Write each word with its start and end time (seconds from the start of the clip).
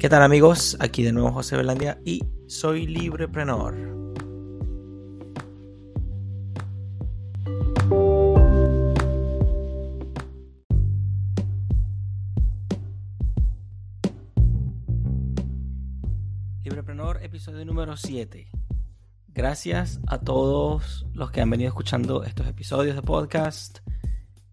¿Qué 0.00 0.08
tal 0.08 0.22
amigos? 0.22 0.78
Aquí 0.80 1.02
de 1.02 1.12
nuevo 1.12 1.30
José 1.30 1.58
Belandia 1.58 2.00
y 2.06 2.24
soy 2.46 2.86
Libreprenor. 2.86 3.74
Libreprenor, 16.64 17.22
episodio 17.22 17.66
número 17.66 17.94
7. 17.98 18.48
Gracias 19.28 20.00
a 20.06 20.20
todos 20.20 21.04
los 21.12 21.30
que 21.30 21.42
han 21.42 21.50
venido 21.50 21.68
escuchando 21.68 22.24
estos 22.24 22.46
episodios 22.46 22.96
de 22.96 23.02
podcast. 23.02 23.80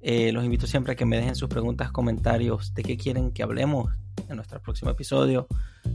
Eh, 0.02 0.34
los 0.34 0.44
invito 0.44 0.68
siempre 0.68 0.92
a 0.92 0.96
que 0.98 1.06
me 1.06 1.16
dejen 1.16 1.36
sus 1.36 1.48
preguntas, 1.48 1.94
comentarios 1.94 2.74
de 2.74 2.84
qué 2.84 2.98
quieren 2.98 3.32
que 3.32 3.44
hablemos 3.44 3.98
en 4.30 4.36
nuestro 4.36 4.62
próximo 4.62 4.92
episodio, 4.92 5.48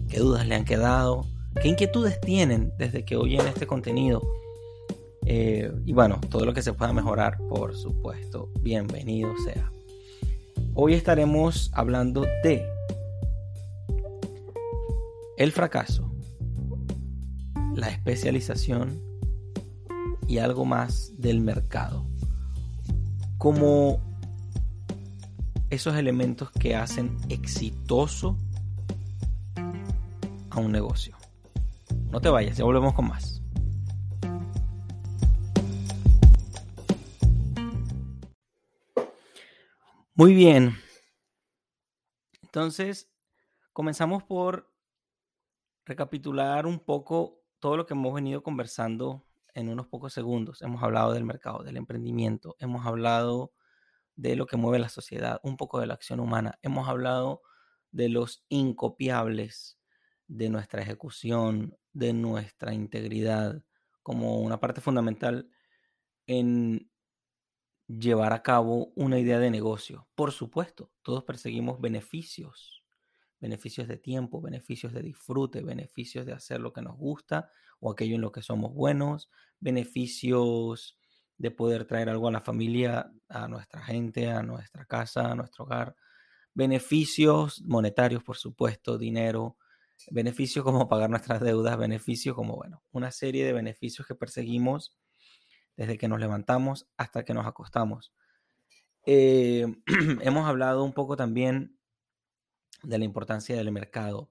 qué 0.08 0.18
dudas 0.18 0.46
le 0.46 0.54
han 0.54 0.64
quedado, 0.64 1.26
qué 1.60 1.68
inquietudes 1.68 2.20
tienen 2.20 2.72
desde 2.78 3.04
que 3.04 3.16
oyen 3.16 3.46
este 3.46 3.66
contenido. 3.66 4.22
Eh, 5.24 5.72
y 5.84 5.92
bueno, 5.92 6.20
todo 6.30 6.44
lo 6.44 6.52
que 6.52 6.62
se 6.62 6.72
pueda 6.72 6.92
mejorar, 6.92 7.38
por 7.48 7.76
supuesto, 7.76 8.48
bienvenido 8.60 9.30
sea. 9.44 9.70
Hoy 10.74 10.94
estaremos 10.94 11.70
hablando 11.74 12.22
de 12.42 12.66
el 15.36 15.52
fracaso, 15.52 16.10
la 17.74 17.88
especialización 17.88 19.00
y 20.26 20.38
algo 20.38 20.64
más 20.64 21.12
del 21.18 21.40
mercado. 21.40 22.06
Como 23.38 24.11
esos 25.72 25.96
elementos 25.96 26.50
que 26.50 26.76
hacen 26.76 27.16
exitoso 27.30 28.36
a 30.50 30.60
un 30.60 30.70
negocio. 30.70 31.16
No 32.10 32.20
te 32.20 32.28
vayas, 32.28 32.58
ya 32.58 32.64
volvemos 32.64 32.92
con 32.92 33.08
más. 33.08 33.42
Muy 40.14 40.34
bien. 40.34 40.76
Entonces, 42.42 43.10
comenzamos 43.72 44.22
por 44.24 44.70
recapitular 45.86 46.66
un 46.66 46.80
poco 46.80 47.40
todo 47.60 47.78
lo 47.78 47.86
que 47.86 47.94
hemos 47.94 48.12
venido 48.12 48.42
conversando 48.42 49.24
en 49.54 49.70
unos 49.70 49.86
pocos 49.86 50.12
segundos. 50.12 50.60
Hemos 50.60 50.82
hablado 50.82 51.14
del 51.14 51.24
mercado, 51.24 51.62
del 51.62 51.78
emprendimiento, 51.78 52.56
hemos 52.58 52.84
hablado 52.84 53.54
de 54.22 54.36
lo 54.36 54.46
que 54.46 54.56
mueve 54.56 54.78
la 54.78 54.88
sociedad, 54.88 55.40
un 55.42 55.56
poco 55.56 55.80
de 55.80 55.88
la 55.88 55.94
acción 55.94 56.20
humana. 56.20 56.56
Hemos 56.62 56.88
hablado 56.88 57.42
de 57.90 58.08
los 58.08 58.44
incopiables 58.48 59.80
de 60.28 60.48
nuestra 60.48 60.80
ejecución, 60.80 61.76
de 61.92 62.12
nuestra 62.12 62.72
integridad, 62.72 63.64
como 64.04 64.38
una 64.38 64.60
parte 64.60 64.80
fundamental 64.80 65.50
en 66.28 66.88
llevar 67.88 68.32
a 68.32 68.44
cabo 68.44 68.92
una 68.94 69.18
idea 69.18 69.40
de 69.40 69.50
negocio. 69.50 70.08
Por 70.14 70.30
supuesto, 70.30 70.92
todos 71.02 71.24
perseguimos 71.24 71.80
beneficios, 71.80 72.84
beneficios 73.40 73.88
de 73.88 73.96
tiempo, 73.96 74.40
beneficios 74.40 74.92
de 74.92 75.02
disfrute, 75.02 75.62
beneficios 75.62 76.26
de 76.26 76.32
hacer 76.32 76.60
lo 76.60 76.72
que 76.72 76.80
nos 76.80 76.96
gusta 76.96 77.50
o 77.80 77.90
aquello 77.90 78.14
en 78.14 78.20
lo 78.20 78.30
que 78.30 78.42
somos 78.42 78.72
buenos, 78.72 79.30
beneficios 79.58 80.96
de 81.42 81.50
poder 81.50 81.84
traer 81.86 82.08
algo 82.08 82.28
a 82.28 82.30
la 82.30 82.40
familia, 82.40 83.12
a 83.28 83.48
nuestra 83.48 83.82
gente, 83.82 84.30
a 84.30 84.44
nuestra 84.44 84.84
casa, 84.84 85.32
a 85.32 85.34
nuestro 85.34 85.64
hogar. 85.64 85.96
Beneficios 86.54 87.60
monetarios, 87.62 88.22
por 88.22 88.36
supuesto, 88.36 88.96
dinero, 88.96 89.56
beneficios 90.12 90.64
como 90.64 90.88
pagar 90.88 91.10
nuestras 91.10 91.40
deudas, 91.40 91.76
beneficios 91.76 92.36
como, 92.36 92.54
bueno, 92.54 92.84
una 92.92 93.10
serie 93.10 93.44
de 93.44 93.52
beneficios 93.52 94.06
que 94.06 94.14
perseguimos 94.14 94.96
desde 95.76 95.98
que 95.98 96.06
nos 96.06 96.20
levantamos 96.20 96.86
hasta 96.96 97.24
que 97.24 97.34
nos 97.34 97.44
acostamos. 97.44 98.12
Eh, 99.04 99.66
hemos 100.20 100.48
hablado 100.48 100.84
un 100.84 100.92
poco 100.92 101.16
también 101.16 101.76
de 102.84 102.98
la 102.98 103.04
importancia 103.04 103.56
del 103.56 103.72
mercado, 103.72 104.30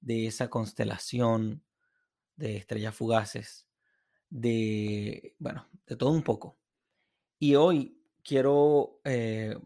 de 0.00 0.26
esa 0.26 0.50
constelación 0.50 1.64
de 2.36 2.58
estrellas 2.58 2.94
fugaces, 2.94 3.66
de, 4.30 5.34
bueno, 5.38 5.66
de 5.86 5.96
todo 5.96 6.10
un 6.10 6.22
poco. 6.22 6.56
Y 7.38 7.56
hoy 7.56 8.00
quiero 8.22 9.00
eh, 9.04 9.56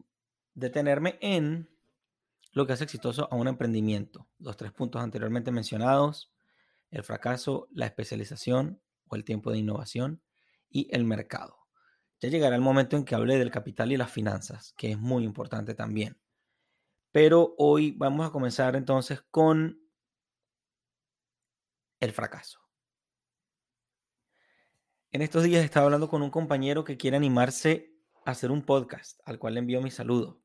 detenerme 0.55 1.19
en 1.21 1.69
lo 2.53 2.67
que 2.67 2.73
hace 2.73 2.85
exitoso 2.85 3.29
a 3.31 3.37
un 3.37 3.49
emprendimiento. 3.49 4.27
Los 4.39 4.57
tres 4.57 4.73
puntos 4.73 5.03
anteriormente 5.03 5.51
mencionados, 5.51 6.33
el 6.91 7.03
fracaso, 7.03 7.69
la 7.73 7.87
especialización 7.87 8.81
o 9.09 9.17
el 9.17 9.25
tiempo 9.25 9.51
de 9.51 9.59
innovación 9.59 10.23
y 10.71 10.89
el 10.95 11.05
mercado. 11.05 11.59
Ya 12.21 12.29
llegará 12.29 12.57
el 12.57 12.63
momento 12.63 12.97
en 12.97 13.05
que 13.05 13.15
hable 13.15 13.39
del 13.39 13.51
capital 13.51 13.93
y 13.93 13.97
las 13.97 14.11
finanzas, 14.11 14.73
que 14.77 14.93
es 14.93 14.99
muy 14.99 15.25
importante 15.25 15.75
también. 15.75 16.17
Pero 17.13 17.55
hoy 17.59 17.93
vamos 17.93 18.27
a 18.27 18.31
comenzar 18.31 18.77
entonces 18.77 19.23
con 19.31 19.81
el 22.01 22.13
fracaso. 22.13 22.64
En 25.15 25.23
estos 25.23 25.45
días 25.45 25.65
estaba 25.65 25.87
hablando 25.87 26.09
con 26.09 26.23
un 26.23 26.31
compañero 26.31 26.83
que 26.83 26.97
quiere 26.97 27.17
animarse 27.17 27.95
a 28.25 28.33
hacer 28.33 28.51
un 28.51 28.63
podcast, 28.63 29.21
al 29.25 29.39
cual 29.39 29.55
le 29.55 29.61
envío 29.61 29.81
mi 29.81 29.93
saludo. 29.93 30.43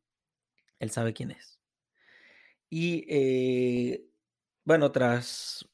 Él 0.78 0.92
sabe 0.92 1.12
quién 1.12 1.32
es. 1.32 1.60
Y 2.70 3.04
eh, 3.10 4.08
bueno, 4.64 4.92
tras 4.92 5.68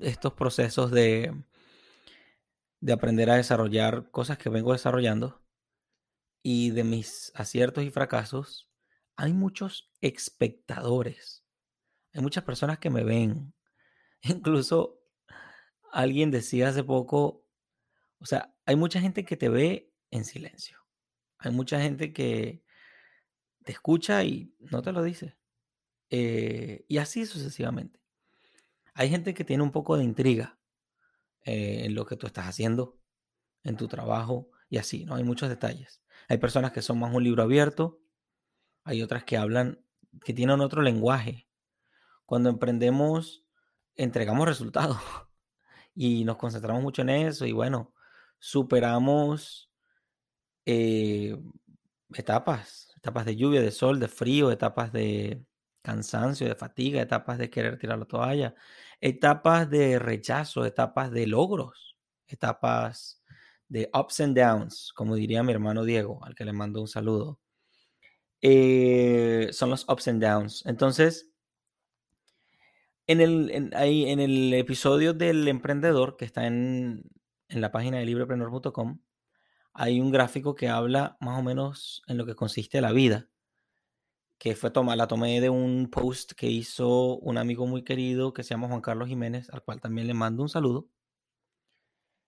estos 0.00 0.34
procesos 0.34 0.90
de, 0.90 1.34
de 2.80 2.92
aprender 2.92 3.30
a 3.30 3.36
desarrollar 3.36 4.10
cosas 4.10 4.36
que 4.36 4.50
vengo 4.50 4.74
desarrollando 4.74 5.42
y 6.42 6.72
de 6.72 6.84
mis 6.84 7.32
aciertos 7.34 7.84
y 7.84 7.90
fracasos, 7.90 8.70
hay 9.16 9.32
muchos 9.32 9.90
espectadores. 10.02 11.42
Hay 12.12 12.20
muchas 12.20 12.44
personas 12.44 12.78
que 12.78 12.90
me 12.90 13.02
ven. 13.02 13.54
Incluso 14.20 15.00
alguien 15.90 16.30
decía 16.30 16.68
hace 16.68 16.84
poco, 16.84 17.43
o 18.24 18.26
sea, 18.26 18.56
hay 18.64 18.74
mucha 18.74 19.02
gente 19.02 19.26
que 19.26 19.36
te 19.36 19.50
ve 19.50 19.92
en 20.10 20.24
silencio. 20.24 20.78
Hay 21.36 21.52
mucha 21.52 21.78
gente 21.78 22.14
que 22.14 22.64
te 23.64 23.72
escucha 23.72 24.24
y 24.24 24.56
no 24.60 24.80
te 24.80 24.92
lo 24.92 25.02
dice. 25.02 25.36
Eh, 26.08 26.86
y 26.88 26.96
así 26.96 27.26
sucesivamente. 27.26 28.00
Hay 28.94 29.10
gente 29.10 29.34
que 29.34 29.44
tiene 29.44 29.62
un 29.62 29.72
poco 29.72 29.98
de 29.98 30.04
intriga 30.04 30.58
eh, 31.42 31.82
en 31.84 31.94
lo 31.94 32.06
que 32.06 32.16
tú 32.16 32.26
estás 32.26 32.46
haciendo, 32.46 32.98
en 33.62 33.76
tu 33.76 33.88
trabajo 33.88 34.48
y 34.70 34.78
así, 34.78 35.04
¿no? 35.04 35.16
Hay 35.16 35.24
muchos 35.24 35.50
detalles. 35.50 36.02
Hay 36.26 36.38
personas 36.38 36.72
que 36.72 36.80
son 36.80 36.98
más 36.98 37.14
un 37.14 37.24
libro 37.24 37.42
abierto, 37.42 38.00
hay 38.84 39.02
otras 39.02 39.24
que 39.24 39.36
hablan, 39.36 39.84
que 40.24 40.32
tienen 40.32 40.62
otro 40.62 40.80
lenguaje. 40.80 41.46
Cuando 42.24 42.48
emprendemos, 42.48 43.44
entregamos 43.96 44.48
resultados 44.48 44.96
y 45.94 46.24
nos 46.24 46.38
concentramos 46.38 46.82
mucho 46.82 47.02
en 47.02 47.10
eso 47.10 47.44
y 47.44 47.52
bueno, 47.52 47.94
superamos 48.38 49.70
eh, 50.66 51.36
etapas, 52.14 52.92
etapas 52.96 53.24
de 53.26 53.36
lluvia, 53.36 53.60
de 53.60 53.70
sol, 53.70 54.00
de 54.00 54.08
frío, 54.08 54.50
etapas 54.50 54.92
de 54.92 55.44
cansancio, 55.82 56.48
de 56.48 56.54
fatiga, 56.54 57.02
etapas 57.02 57.38
de 57.38 57.50
querer 57.50 57.78
tirar 57.78 57.98
la 57.98 58.06
toalla, 58.06 58.54
etapas 59.00 59.68
de 59.68 59.98
rechazo, 59.98 60.64
etapas 60.64 61.10
de 61.10 61.26
logros, 61.26 61.96
etapas 62.26 63.22
de 63.68 63.90
ups 63.92 64.20
and 64.20 64.38
downs, 64.38 64.92
como 64.94 65.14
diría 65.16 65.42
mi 65.42 65.52
hermano 65.52 65.84
Diego, 65.84 66.24
al 66.24 66.34
que 66.34 66.44
le 66.44 66.52
mando 66.52 66.80
un 66.80 66.88
saludo. 66.88 67.40
Eh, 68.40 69.48
son 69.52 69.70
los 69.70 69.88
ups 69.88 70.08
and 70.08 70.22
downs. 70.22 70.64
Entonces, 70.66 71.30
en 73.06 73.20
el, 73.20 73.50
en 73.50 74.20
el 74.20 74.54
episodio 74.54 75.12
del 75.12 75.46
emprendedor 75.48 76.16
que 76.16 76.24
está 76.24 76.46
en, 76.46 77.04
en 77.54 77.60
la 77.60 77.70
página 77.70 77.98
de 77.98 78.04
librepreneur.com 78.04 78.98
hay 79.72 80.00
un 80.00 80.10
gráfico 80.10 80.54
que 80.54 80.68
habla 80.68 81.16
más 81.20 81.38
o 81.38 81.42
menos 81.42 82.02
en 82.06 82.16
lo 82.18 82.26
que 82.26 82.34
consiste 82.34 82.80
la 82.80 82.92
vida, 82.92 83.28
que 84.38 84.54
fue 84.56 84.70
toma, 84.70 84.96
la 84.96 85.08
tomé 85.08 85.40
de 85.40 85.50
un 85.50 85.88
post 85.90 86.32
que 86.32 86.48
hizo 86.48 87.16
un 87.18 87.38
amigo 87.38 87.66
muy 87.66 87.82
querido 87.82 88.32
que 88.32 88.42
se 88.42 88.50
llama 88.50 88.68
Juan 88.68 88.80
Carlos 88.80 89.08
Jiménez, 89.08 89.50
al 89.50 89.62
cual 89.62 89.80
también 89.80 90.06
le 90.06 90.14
mando 90.14 90.42
un 90.42 90.48
saludo. 90.48 90.88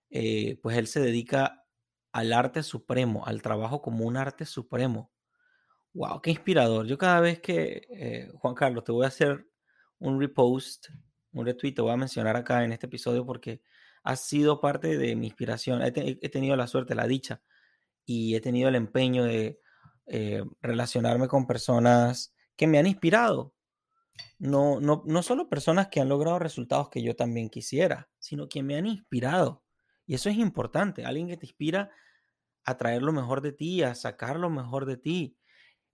Eh, 0.09 0.59
pues 0.63 0.77
él 0.77 0.87
se 0.87 1.01
dedica 1.01 1.65
al 2.11 2.33
arte 2.33 2.63
supremo, 2.63 3.25
al 3.25 3.41
trabajo 3.41 3.81
como 3.81 4.05
un 4.05 4.17
arte 4.17 4.45
supremo. 4.45 5.11
¡Wow! 5.93 6.21
¡Qué 6.21 6.31
inspirador! 6.31 6.85
Yo 6.87 6.97
cada 6.97 7.19
vez 7.19 7.39
que, 7.39 7.87
eh, 7.89 8.31
Juan 8.35 8.55
Carlos, 8.55 8.83
te 8.83 8.91
voy 8.91 9.05
a 9.05 9.09
hacer 9.09 9.47
un 9.99 10.19
repost, 10.19 10.87
un 11.33 11.45
retweet, 11.45 11.73
te 11.73 11.81
voy 11.81 11.91
a 11.91 11.97
mencionar 11.97 12.35
acá 12.35 12.63
en 12.63 12.71
este 12.71 12.87
episodio 12.87 13.25
porque 13.25 13.61
ha 14.07 14.15
sido 14.15 14.61
parte 14.61 14.97
de 14.97 15.17
mi 15.17 15.27
inspiración. 15.27 15.81
He, 15.81 15.91
tenido 15.91 16.55
la 16.55 16.67
suerte, 16.67 16.95
la 16.95 17.07
dicha 17.07 17.41
y 18.05 18.35
he 18.35 18.39
tenido 18.39 18.69
el 18.69 18.75
empeño 18.75 19.25
de 19.25 19.59
eh, 20.05 20.45
relacionarme 20.61 21.27
con 21.27 21.45
personas 21.45 22.33
que 22.55 22.67
me 22.67 22.79
han 22.79 22.87
inspirado. 22.87 23.53
no, 24.39 24.79
no, 24.79 25.03
no 25.05 25.23
solo 25.23 25.49
personas 25.49 25.89
que 25.89 25.99
han 25.99 26.07
logrado 26.07 26.39
resultados 26.39 26.89
que 26.89 27.01
yo 27.03 27.17
también 27.17 27.49
quisiera, 27.49 28.09
sino 28.17 28.47
que 28.47 28.63
me 28.63 28.77
han 28.77 28.85
inspirado. 28.85 29.65
Y 30.05 30.15
eso 30.15 30.29
es 30.29 30.37
importante, 30.37 31.03
alguien 31.03 31.27
que 31.27 31.35
te 31.35 31.45
inspira 31.45 31.91
a 32.63 32.77
traer 32.77 33.01
lo 33.01 33.11
mejor 33.11 33.41
de 33.41 33.51
ti, 33.51 33.83
a 33.83 33.93
sacar 33.93 34.39
lo 34.39 34.49
mejor 34.49 34.85
de 34.85 34.95
ti. 34.95 35.37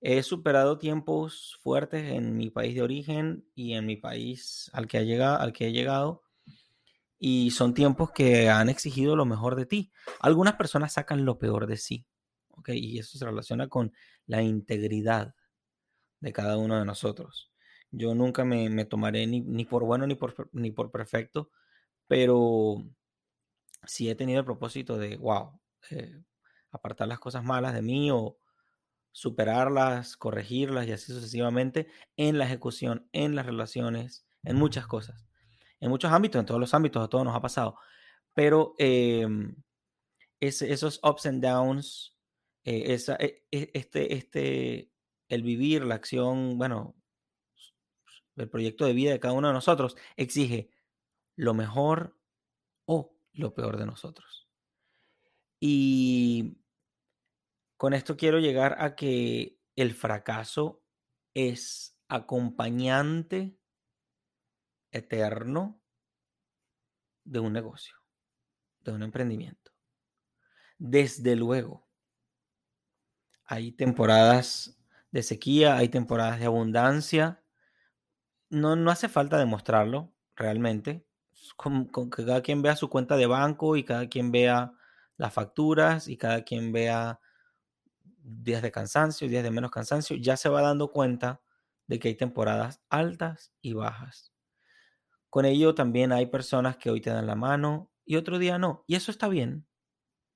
He 0.01 0.21
superado 0.21 0.77
tiempos 0.77 1.57
fuertes 1.63 2.11
en 2.11 2.37
mi 2.37 2.51
país 2.51 2.75
de 2.75 2.83
origen 2.83 3.43
y 3.55 3.73
en 3.73 3.87
mi 3.87 3.97
país 3.97 4.69
al 4.71 4.87
que, 4.87 4.99
ha 4.99 5.01
llegado, 5.01 5.39
al 5.39 5.51
que 5.51 5.65
he 5.65 5.71
llegado. 5.71 6.21
Y 7.25 7.51
son 7.51 7.73
tiempos 7.73 8.11
que 8.11 8.49
han 8.49 8.67
exigido 8.67 9.15
lo 9.15 9.23
mejor 9.23 9.55
de 9.55 9.65
ti. 9.65 9.93
Algunas 10.19 10.55
personas 10.55 10.91
sacan 10.91 11.23
lo 11.23 11.39
peor 11.39 11.67
de 11.67 11.77
sí. 11.77 12.05
¿okay? 12.49 12.77
Y 12.77 12.99
eso 12.99 13.17
se 13.17 13.23
relaciona 13.23 13.69
con 13.69 13.93
la 14.25 14.41
integridad 14.41 15.33
de 16.19 16.33
cada 16.33 16.57
uno 16.57 16.77
de 16.77 16.83
nosotros. 16.83 17.49
Yo 17.91 18.13
nunca 18.13 18.43
me, 18.43 18.83
tomaré 18.83 19.25
ni, 19.25 19.63
por 19.63 19.85
bueno 19.85 20.05
ni 20.05 20.15
por, 20.15 20.49
ni 20.51 20.71
por 20.71 20.91
perfecto, 20.91 21.49
pero 22.07 22.83
sí 23.85 24.09
he 24.09 24.15
tenido 24.15 24.39
el 24.39 24.45
propósito 24.45 24.97
de, 24.97 25.15
wow, 25.15 25.61
eh, 25.91 26.21
apartar 26.71 27.07
las 27.07 27.19
cosas 27.19 27.45
malas 27.45 27.73
de 27.73 27.83
mí 27.83 28.11
o 28.11 28.37
superarlas, 29.13 30.17
corregirlas 30.17 30.87
y 30.87 30.91
así 30.91 31.13
sucesivamente 31.13 31.87
en 32.17 32.37
la 32.37 32.43
ejecución, 32.43 33.07
en 33.13 33.33
las 33.33 33.45
relaciones, 33.45 34.25
en 34.43 34.57
muchas 34.57 34.87
cosas, 34.87 35.25
en 35.83 35.89
muchos 35.89 36.13
ámbitos, 36.13 36.39
en 36.39 36.45
todos 36.45 36.61
los 36.61 36.73
ámbitos, 36.73 37.03
a 37.03 37.09
todos 37.09 37.25
nos 37.25 37.35
ha 37.35 37.41
pasado. 37.41 37.77
Pero 38.33 38.73
em, 38.77 39.53
esos 40.39 41.01
ups 41.03 41.25
and 41.25 41.43
downs, 41.43 42.17
eh, 42.63 42.97
e, 43.19 43.43
e, 43.51 43.71
este, 43.73 44.13
este, 44.15 44.91
el 45.27 45.43
vivir, 45.43 45.83
la 45.83 45.95
acción, 45.95 46.57
bueno, 46.57 46.95
el 48.37 48.49
proyecto 48.49 48.85
de 48.85 48.93
vida 48.93 49.11
de 49.11 49.19
cada 49.19 49.33
uno 49.33 49.49
de 49.49 49.53
nosotros 49.53 49.97
exige 50.15 50.69
lo 51.35 51.53
mejor 51.53 52.17
o 52.85 53.17
lo 53.33 53.53
peor 53.53 53.75
de 53.75 53.85
nosotros. 53.85 54.47
Y 55.59 56.59
con 57.75 57.93
esto 57.93 58.15
quiero 58.15 58.39
llegar 58.39 58.77
a 58.79 58.95
que 58.95 59.59
el 59.75 59.93
fracaso 59.93 60.81
es 61.33 61.99
acompañante 62.07 63.59
eterno 64.93 65.81
de 67.25 67.39
un 67.39 67.53
negocio, 67.53 67.95
de 68.81 68.91
un 68.91 69.03
emprendimiento. 69.03 69.71
Desde 70.77 71.35
luego, 71.35 71.87
hay 73.45 73.71
temporadas 73.71 74.77
de 75.11 75.23
sequía, 75.23 75.77
hay 75.77 75.89
temporadas 75.89 76.39
de 76.39 76.45
abundancia. 76.45 77.43
No, 78.49 78.75
no 78.75 78.91
hace 78.91 79.09
falta 79.09 79.37
demostrarlo 79.37 80.13
realmente. 80.35 81.05
Con, 81.57 81.85
con 81.85 82.09
que 82.09 82.25
cada 82.25 82.41
quien 82.41 82.61
vea 82.61 82.75
su 82.75 82.89
cuenta 82.89 83.17
de 83.17 83.27
banco 83.27 83.75
y 83.75 83.83
cada 83.83 84.07
quien 84.07 84.31
vea 84.31 84.73
las 85.17 85.33
facturas 85.33 86.07
y 86.07 86.17
cada 86.17 86.43
quien 86.43 86.71
vea 86.71 87.19
días 88.23 88.61
de 88.61 88.71
cansancio, 88.71 89.27
días 89.27 89.43
de 89.43 89.51
menos 89.51 89.71
cansancio, 89.71 90.15
ya 90.15 90.37
se 90.37 90.49
va 90.49 90.61
dando 90.61 90.91
cuenta 90.91 91.41
de 91.87 91.99
que 91.99 92.09
hay 92.09 92.15
temporadas 92.15 92.81
altas 92.89 93.53
y 93.61 93.73
bajas. 93.73 94.32
Con 95.33 95.45
ello 95.45 95.73
también 95.73 96.11
hay 96.11 96.27
personas 96.27 96.77
que 96.77 96.91
hoy 96.91 97.01
te 97.01 97.09
dan 97.09 97.25
la 97.25 97.33
mano 97.33 97.89
y 98.05 98.17
otro 98.17 98.37
día 98.37 98.59
no. 98.59 98.83
Y 98.85 98.93
eso 98.93 99.09
está 99.09 99.27
bien. 99.29 99.65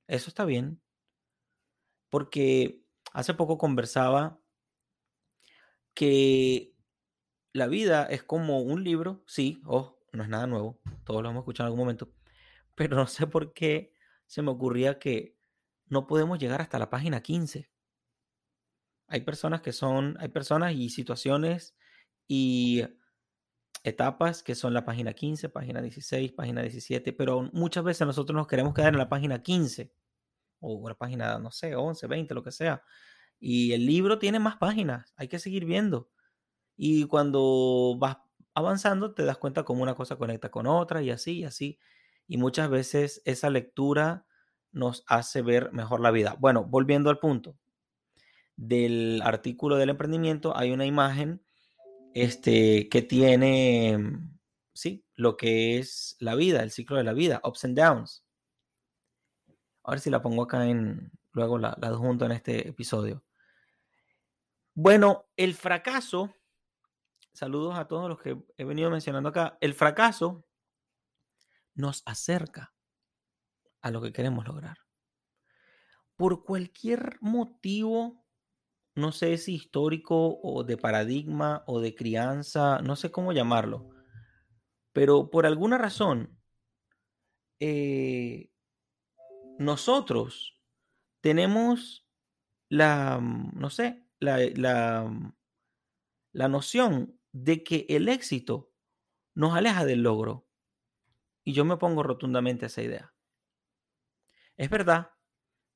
Eso 0.08 0.28
está 0.28 0.44
bien. 0.44 0.82
Porque 2.10 2.82
hace 3.14 3.36
poco 3.36 3.60
conversaba 3.60 4.42
que 5.94 6.74
la 7.54 7.68
vida 7.68 8.06
es 8.06 8.24
como 8.24 8.62
un 8.62 8.84
libro, 8.84 9.24
sí, 9.28 9.62
oh, 9.66 10.00
no 10.14 10.24
es 10.24 10.30
nada 10.30 10.48
nuevo, 10.48 10.82
todos 11.04 11.22
lo 11.22 11.30
hemos 11.30 11.42
escuchado 11.42 11.68
en 11.68 11.74
algún 11.74 11.82
momento, 11.82 12.12
pero 12.74 12.98
no 12.98 13.06
sé 13.06 13.28
por 13.28 13.54
qué 13.54 13.94
se 14.26 14.42
me 14.42 14.50
ocurría 14.50 14.98
que 14.98 15.38
no 15.86 16.08
podemos 16.08 16.40
llegar 16.40 16.60
hasta 16.60 16.80
la 16.80 16.90
página 16.90 17.22
15. 17.22 17.70
Hay 19.10 19.22
personas 19.22 19.62
que 19.62 19.74
son, 19.74 20.18
hay 20.20 20.30
personas 20.30 20.74
y 20.74 20.90
situaciones 20.90 21.76
y 22.28 22.82
etapas 23.84 24.44
que 24.44 24.56
son 24.56 24.74
la 24.74 24.86
página 24.86 25.14
15, 25.14 25.50
página 25.50 25.82
16, 25.82 26.32
página 26.34 26.62
17, 26.62 27.14
pero 27.14 27.50
muchas 27.54 27.84
veces 27.84 28.06
nosotros 28.06 28.36
nos 28.36 28.48
queremos 28.48 28.74
quedar 28.74 28.94
en 28.94 29.00
la 29.00 29.10
página 29.10 29.42
15 29.42 29.94
o 30.60 30.90
la 30.90 30.96
página, 30.96 31.40
no 31.40 31.52
sé, 31.52 31.76
11, 31.76 32.08
20, 32.08 32.34
lo 32.34 32.44
que 32.44 32.52
sea. 32.52 32.84
Y 33.40 33.74
el 33.74 33.86
libro 33.86 34.20
tiene 34.20 34.40
más 34.40 34.58
páginas, 34.58 35.14
hay 35.16 35.28
que 35.28 35.40
seguir 35.40 35.66
viendo. 35.66 36.10
Y 36.76 37.06
cuando 37.06 37.96
vas 38.00 38.18
avanzando 38.54 39.14
te 39.14 39.24
das 39.24 39.38
cuenta 39.38 39.64
cómo 39.64 39.84
una 39.84 39.96
cosa 39.96 40.16
conecta 40.16 40.50
con 40.50 40.68
otra 40.68 41.02
y 41.02 41.12
así 41.12 41.40
y 41.40 41.44
así. 41.46 41.80
Y 42.28 42.38
muchas 42.38 42.70
veces 42.70 43.22
esa 43.26 43.50
lectura 43.50 44.26
nos 44.72 45.04
hace 45.08 45.42
ver 45.42 45.72
mejor 45.72 46.02
la 46.02 46.12
vida. 46.12 46.36
Bueno, 46.40 46.66
volviendo 46.66 47.10
al 47.10 47.20
punto, 47.20 47.58
del 48.56 49.22
artículo 49.24 49.76
del 49.78 49.92
emprendimiento 49.92 50.58
hay 50.58 50.72
una 50.72 50.86
imagen 50.86 51.42
este, 52.24 52.90
que 52.90 53.02
tiene, 53.04 53.98
sí, 54.74 55.06
lo 55.16 55.38
que 55.38 55.78
es 55.78 56.16
la 56.20 56.36
vida, 56.36 56.64
el 56.64 56.72
ciclo 56.72 56.98
de 56.98 57.04
la 57.04 57.14
vida, 57.14 57.42
ups 57.44 57.66
and 57.66 57.78
downs. 57.78 58.26
A 59.84 59.92
ver 59.92 60.00
si 60.00 60.10
la 60.10 60.22
pongo 60.22 60.44
acá 60.44 60.68
en, 60.68 61.12
luego 61.32 61.58
la, 61.58 61.78
la 61.80 61.88
adjunto 61.90 62.26
en 62.26 62.32
este 62.32 62.70
episodio. 62.70 63.24
Bueno, 64.74 65.30
el 65.38 65.54
fracaso, 65.54 66.34
saludos 67.34 67.78
a 67.78 67.88
todos 67.88 68.10
los 68.10 68.20
que 68.20 68.38
he 68.58 68.64
venido 68.64 68.90
mencionando 68.90 69.30
acá, 69.30 69.58
el 69.62 69.74
fracaso 69.74 70.46
nos 71.76 72.02
acerca 72.06 72.74
a 73.82 73.92
lo 73.92 74.02
que 74.02 74.12
queremos 74.12 74.46
lograr. 74.46 74.78
Por 76.16 76.44
cualquier 76.44 77.18
motivo 77.22 78.27
no 78.98 79.12
sé 79.12 79.38
si 79.38 79.54
histórico 79.54 80.40
o 80.42 80.64
de 80.64 80.76
paradigma 80.76 81.64
o 81.68 81.80
de 81.80 81.94
crianza, 81.94 82.82
no 82.82 82.96
sé 82.96 83.12
cómo 83.12 83.32
llamarlo, 83.32 83.90
pero 84.92 85.30
por 85.30 85.46
alguna 85.46 85.78
razón, 85.78 86.40
eh, 87.60 88.50
nosotros 89.60 90.60
tenemos 91.22 92.08
la, 92.70 93.20
mm, 93.20 93.52
no 93.54 93.70
sé, 93.70 94.08
la, 94.20 94.40
la, 94.56 95.04
mm, 95.04 95.36
la 96.34 96.48
noción 96.48 97.20
de 97.32 97.64
que 97.64 97.86
el 97.90 98.10
éxito 98.10 98.72
nos 99.36 99.54
aleja 99.56 99.86
del 99.86 100.02
logro. 100.02 100.48
Y 101.44 101.54
yo 101.54 101.66
me 101.66 101.76
opongo 101.76 102.02
rotundamente 102.02 102.66
a 102.66 102.68
esa 102.68 102.82
idea. 102.82 103.14
Es 104.58 104.72
verdad 104.72 105.12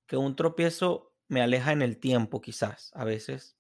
que 0.08 0.18
un 0.18 0.36
tropiezo 0.36 1.11
me 1.32 1.42
aleja 1.42 1.72
en 1.72 1.82
el 1.82 1.98
tiempo 1.98 2.42
quizás 2.42 2.92
a 2.94 3.06
veces. 3.06 3.58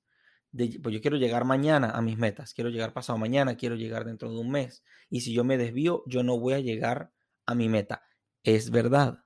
pues 0.51 0.93
yo 0.93 0.99
quiero 0.99 1.15
llegar 1.15 1.45
mañana 1.45 1.91
a 1.91 2.01
mis 2.01 2.17
metas, 2.17 2.53
quiero 2.53 2.69
llegar 2.69 2.91
pasado 2.91 3.17
mañana, 3.17 3.55
quiero 3.55 3.75
llegar 3.75 4.03
dentro 4.03 4.29
de 4.29 4.39
un 4.39 4.51
mes. 4.51 4.83
Y 5.09 5.21
si 5.21 5.31
yo 5.33 5.45
me 5.45 5.57
desvío, 5.57 6.03
yo 6.05 6.21
no 6.21 6.37
voy 6.37 6.53
a 6.53 6.59
llegar 6.59 7.13
a 7.45 7.55
mi 7.55 7.69
meta. 7.69 8.03
Es 8.43 8.71
verdad. 8.71 9.23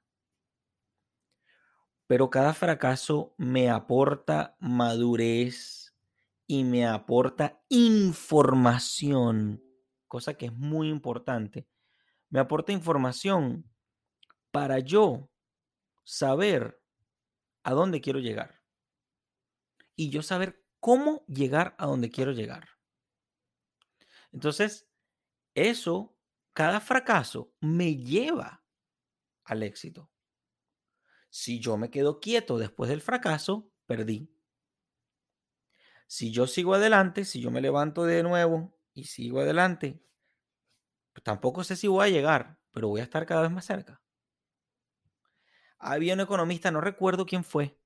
Pero 2.05 2.29
cada 2.29 2.53
fracaso 2.53 3.33
me 3.39 3.71
aporta 3.71 4.55
madurez 4.59 5.95
y 6.45 6.65
me 6.65 6.85
aporta 6.85 7.63
información, 7.67 9.63
cosa 10.07 10.35
que 10.35 10.45
es 10.45 10.53
muy 10.53 10.89
importante. 10.89 11.67
Me 12.29 12.39
aporta 12.39 12.71
información 12.71 13.67
para 14.51 14.77
yo 14.77 15.31
saber 16.03 16.84
a 17.65 17.73
dónde 17.73 17.99
quiero 17.99 18.19
llegar. 18.19 18.61
Y 19.95 20.11
yo 20.11 20.21
saber 20.21 20.63
cómo 20.79 21.25
llegar 21.25 21.75
a 21.79 21.87
donde 21.87 22.11
quiero 22.11 22.31
llegar. 22.31 22.69
Entonces, 24.31 24.87
eso, 25.55 26.15
cada 26.53 26.79
fracaso 26.79 27.55
me 27.61 27.95
lleva 27.95 28.63
al 29.45 29.63
éxito. 29.63 30.11
Si 31.31 31.59
yo 31.59 31.75
me 31.75 31.89
quedo 31.89 32.19
quieto 32.19 32.59
después 32.59 32.87
del 32.87 33.01
fracaso, 33.01 33.71
perdí. 33.87 34.31
Si 36.05 36.31
yo 36.31 36.45
sigo 36.45 36.75
adelante, 36.75 37.25
si 37.25 37.41
yo 37.41 37.49
me 37.49 37.61
levanto 37.61 38.03
de 38.03 38.21
nuevo 38.21 38.77
y 38.93 39.05
sigo 39.05 39.39
adelante, 39.39 40.05
pues 41.13 41.23
tampoco 41.23 41.63
sé 41.63 41.75
si 41.75 41.87
voy 41.87 42.05
a 42.05 42.11
llegar, 42.11 42.59
pero 42.69 42.89
voy 42.89 43.01
a 43.01 43.05
estar 43.05 43.25
cada 43.25 43.41
vez 43.41 43.51
más 43.51 43.65
cerca 43.65 44.04
había 45.85 46.13
un 46.13 46.19
economista, 46.19 46.71
no 46.71 46.81
recuerdo 46.81 47.25
quién 47.25 47.43
fue, 47.43 47.77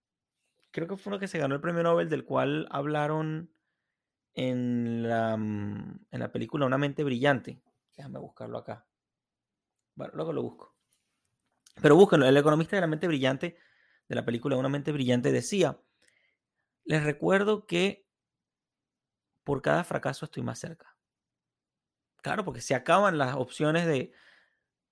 creo 0.71 0.87
que 0.87 0.97
fue 0.97 1.11
uno 1.11 1.19
que 1.19 1.27
se 1.27 1.37
ganó 1.37 1.55
el 1.55 1.61
premio 1.61 1.83
Nobel, 1.83 2.09
del 2.09 2.25
cual 2.25 2.67
hablaron 2.71 3.51
en 4.33 5.07
la, 5.07 5.35
mm, 5.37 6.05
en 6.11 6.19
la 6.19 6.31
película 6.31 6.65
Una 6.65 6.77
mente 6.77 7.03
brillante. 7.03 7.61
Déjame 7.95 8.19
buscarlo 8.19 8.57
acá. 8.57 8.87
Bueno, 9.95 10.13
luego 10.15 10.33
lo 10.33 10.43
busco. 10.43 10.75
Pero 11.81 11.95
búsquenlo. 11.95 12.25
El 12.25 12.37
economista 12.37 12.77
de 12.77 12.81
la 12.81 12.87
mente 12.87 13.07
brillante, 13.07 13.57
de 14.07 14.15
la 14.15 14.25
película 14.25 14.55
Una 14.55 14.69
mente 14.69 14.91
brillante, 14.91 15.31
decía, 15.31 15.79
les 16.85 17.03
recuerdo 17.03 17.65
que 17.65 18.07
por 19.43 19.61
cada 19.61 19.83
fracaso 19.83 20.25
estoy 20.25 20.43
más 20.43 20.59
cerca. 20.59 20.95
Claro, 22.21 22.45
porque 22.45 22.61
se 22.61 22.75
acaban 22.75 23.17
las 23.17 23.35
opciones 23.35 23.85
de, 23.85 24.13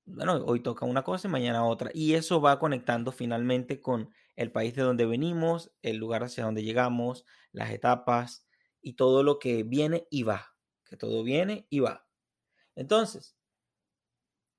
bueno, 0.07 0.43
hoy 0.45 0.61
toca 0.61 0.85
una 0.85 1.03
cosa 1.03 1.27
y 1.27 1.31
mañana 1.31 1.65
otra. 1.65 1.91
Y 1.93 2.13
eso 2.13 2.41
va 2.41 2.59
conectando 2.59 3.11
finalmente 3.11 3.81
con 3.81 4.09
el 4.35 4.51
país 4.51 4.73
de 4.75 4.83
donde 4.83 5.05
venimos, 5.05 5.71
el 5.81 5.97
lugar 5.97 6.23
hacia 6.23 6.45
donde 6.45 6.63
llegamos, 6.63 7.25
las 7.51 7.71
etapas 7.71 8.47
y 8.81 8.93
todo 8.93 9.21
lo 9.23 9.37
que 9.39 9.63
viene 9.63 10.07
y 10.09 10.23
va. 10.23 10.55
Que 10.85 10.95
todo 10.95 11.23
viene 11.23 11.67
y 11.69 11.79
va. 11.81 12.07
Entonces, 12.75 13.35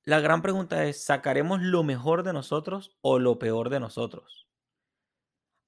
la 0.04 0.20
gran 0.20 0.42
pregunta 0.42 0.84
es, 0.86 1.04
¿sacaremos 1.04 1.62
lo 1.62 1.82
mejor 1.82 2.22
de 2.24 2.32
nosotros 2.32 2.96
o 3.00 3.18
lo 3.18 3.38
peor 3.38 3.70
de 3.70 3.80
nosotros? 3.80 4.48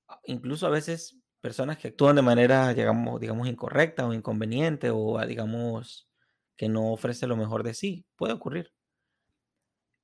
Ah, 0.09 0.21
incluso 0.25 0.67
a 0.67 0.71
veces 0.71 1.17
personas 1.41 1.79
que 1.79 1.89
actúan 1.89 2.17
de 2.17 2.23
manera, 2.23 2.73
digamos, 2.75 3.21
digamos 3.21 3.49
incorrecta 3.49 4.07
o 4.07 4.13
inconveniente 4.13 4.91
o, 4.93 5.19
digamos, 5.27 6.09
que 6.57 6.69
no 6.69 6.93
ofrece 6.93 7.27
lo 7.27 7.37
mejor 7.37 7.63
de 7.63 7.75
sí. 7.75 8.07
Puede 8.17 8.35
ocurrir. 8.35 8.73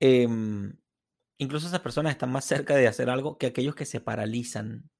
Em, 0.00 0.76
incluso 1.38 1.66
esas 1.68 1.80
personas 1.80 2.12
están 2.12 2.30
más 2.30 2.44
cerca 2.44 2.76
de 2.76 2.88
hacer 2.88 3.10
algo 3.10 3.38
que 3.38 3.46
aquellos 3.46 3.74
que 3.74 3.86
se 3.86 4.00
paralizan, 4.00 4.90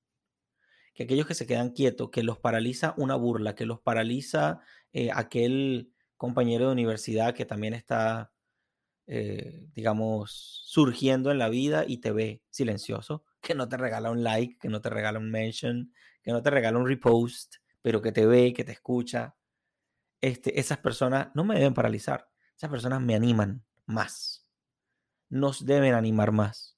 que 0.94 1.04
aquellos 1.04 1.26
que 1.26 1.34
se 1.34 1.46
quedan 1.46 1.70
quietos, 1.70 2.10
que 2.10 2.22
los 2.22 2.38
paraliza 2.38 2.94
una 2.96 3.16
burla, 3.16 3.54
que 3.54 3.66
los 3.66 3.80
paraliza 3.80 4.60
eh, 4.92 5.10
aquel 5.14 5.92
compañero 6.16 6.66
de 6.66 6.72
universidad 6.72 7.34
que 7.34 7.44
también 7.44 7.74
está, 7.74 8.32
eh, 9.06 9.68
digamos, 9.74 10.62
surgiendo 10.66 11.30
en 11.30 11.38
la 11.38 11.50
vida 11.50 11.84
y 11.86 11.98
te 11.98 12.12
ve 12.12 12.42
silencioso, 12.50 13.24
que 13.42 13.54
no 13.54 13.68
te 13.68 13.76
regala 13.76 14.10
un 14.10 14.24
like, 14.24 14.58
que 14.58 14.68
no 14.68 14.80
te 14.80 14.90
regala 14.90 15.18
un 15.18 15.30
mention, 15.30 15.92
que 16.22 16.32
no 16.32 16.42
te 16.42 16.50
regala 16.50 16.78
un 16.78 16.86
repost, 16.88 17.56
pero 17.82 18.02
que 18.02 18.12
te 18.12 18.26
ve, 18.26 18.52
que 18.54 18.64
te 18.64 18.72
escucha. 18.72 19.36
Este, 20.22 20.58
esas 20.58 20.78
personas 20.78 21.28
no 21.34 21.44
me 21.44 21.56
deben 21.56 21.74
paralizar, 21.74 22.28
esas 22.56 22.70
personas 22.70 23.02
me 23.02 23.14
animan 23.14 23.64
más 23.84 24.45
nos 25.28 25.64
deben 25.64 25.95
animar 25.95 26.33
más. 26.33 26.76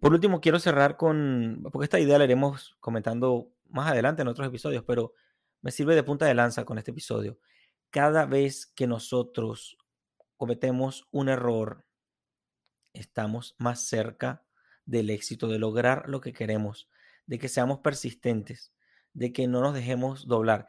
Por 0.00 0.12
último, 0.12 0.40
quiero 0.40 0.58
cerrar 0.58 0.96
con, 0.96 1.60
porque 1.70 1.84
esta 1.84 2.00
idea 2.00 2.18
la 2.18 2.24
iremos 2.24 2.76
comentando 2.80 3.52
más 3.68 3.90
adelante 3.90 4.22
en 4.22 4.28
otros 4.28 4.48
episodios, 4.48 4.82
pero 4.84 5.12
me 5.60 5.70
sirve 5.70 5.94
de 5.94 6.02
punta 6.02 6.26
de 6.26 6.34
lanza 6.34 6.64
con 6.64 6.78
este 6.78 6.90
episodio. 6.90 7.38
Cada 7.90 8.24
vez 8.24 8.66
que 8.66 8.86
nosotros 8.86 9.76
cometemos 10.36 11.06
un 11.10 11.28
error, 11.28 11.84
estamos 12.92 13.54
más 13.58 13.86
cerca 13.86 14.44
del 14.86 15.10
éxito, 15.10 15.48
de 15.48 15.58
lograr 15.58 16.08
lo 16.08 16.20
que 16.20 16.32
queremos, 16.32 16.88
de 17.26 17.38
que 17.38 17.48
seamos 17.48 17.80
persistentes, 17.80 18.72
de 19.12 19.32
que 19.32 19.46
no 19.46 19.60
nos 19.60 19.74
dejemos 19.74 20.26
doblar. 20.26 20.66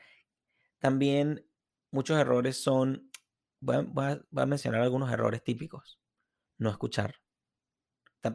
También 0.79 1.45
muchos 1.91 2.19
errores 2.19 2.61
son, 2.61 3.09
voy 3.59 3.75
a, 3.75 4.45
mencionar 4.45 4.81
algunos 4.81 5.11
errores 5.11 5.43
típicos 5.43 5.99
no 6.57 6.69
escuchar. 6.69 7.15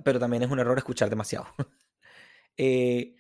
Pero 0.04 0.18
también 0.18 0.42
es 0.42 0.50
un 0.50 0.60
error 0.60 0.78
escuchar 0.78 1.10
demasiado. 1.10 1.46
Eh, 2.62 3.14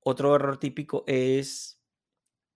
otro 0.00 0.34
error 0.34 0.58
típico 0.58 1.04
es 1.06 1.82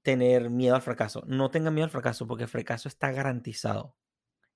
tener 0.01 0.49
miedo 0.49 0.75
al 0.75 0.81
fracaso. 0.81 1.23
No 1.27 1.51
tengan 1.51 1.75
miedo 1.75 1.85
al 1.85 1.91
fracaso 1.91 2.27
porque 2.27 2.45
el 2.45 2.49
fracaso 2.49 2.89
está 2.89 3.11
garantizado. 3.13 3.95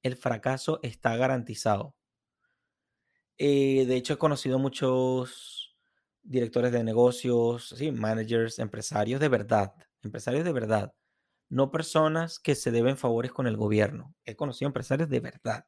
El 0.02 0.16
fracaso 0.16 0.80
está 0.82 1.14
garantizado. 1.16 1.94
Eh, 3.36 3.84
de 3.86 3.96
hecho, 3.96 4.14
he 4.14 4.18
conocido 4.18 4.58
muchos 4.58 5.76
directores 6.22 6.72
de 6.72 6.84
negocios, 6.84 7.74
¿sí? 7.76 7.90
managers, 7.92 8.58
empresarios 8.58 9.20
de 9.20 9.28
verdad, 9.28 9.74
empresarios 10.02 10.44
de 10.44 10.52
verdad, 10.52 10.94
no 11.50 11.70
personas 11.70 12.38
que 12.38 12.54
se 12.54 12.70
deben 12.70 12.96
favores 12.96 13.32
con 13.32 13.46
el 13.46 13.56
gobierno. 13.56 14.14
He 14.24 14.36
conocido 14.36 14.68
empresarios 14.68 15.10
de 15.10 15.20
verdad 15.20 15.66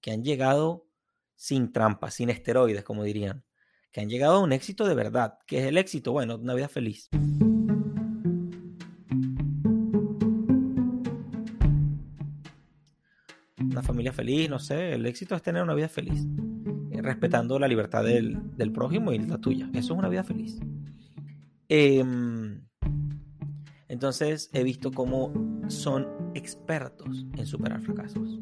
que 0.00 0.12
han 0.12 0.22
llegado 0.22 0.86
sin 1.34 1.72
trampas, 1.72 2.14
sin 2.14 2.30
esteroides, 2.30 2.84
como 2.84 3.04
dirían, 3.04 3.44
que 3.92 4.00
han 4.00 4.08
llegado 4.08 4.36
a 4.36 4.40
un 4.40 4.52
éxito 4.52 4.86
de 4.86 4.94
verdad. 4.94 5.38
que 5.46 5.58
es 5.58 5.64
el 5.66 5.78
éxito? 5.78 6.12
Bueno, 6.12 6.36
una 6.36 6.54
vida 6.54 6.68
feliz. 6.68 7.08
Una 13.60 13.82
familia 13.82 14.12
feliz, 14.12 14.50
no 14.50 14.58
sé, 14.58 14.94
el 14.94 15.06
éxito 15.06 15.36
es 15.36 15.42
tener 15.42 15.62
una 15.62 15.74
vida 15.74 15.88
feliz, 15.88 16.26
eh, 16.90 17.02
respetando 17.02 17.58
la 17.58 17.68
libertad 17.68 18.02
del, 18.02 18.72
prójimo 18.72 19.12
y 19.12 19.18
la 19.18 19.38
tuya. 19.38 19.68
Eso 19.72 19.94
es 19.94 19.98
una 19.98 20.08
vida 20.08 20.24
feliz. 20.24 20.58
Em, 21.68 22.66
entonces 23.88 24.50
he 24.52 24.64
visto 24.64 24.90
cómo 24.90 25.32
son 25.68 26.08
expertos 26.34 27.26
en 27.36 27.46
superar 27.46 27.80
fracasos. 27.80 28.40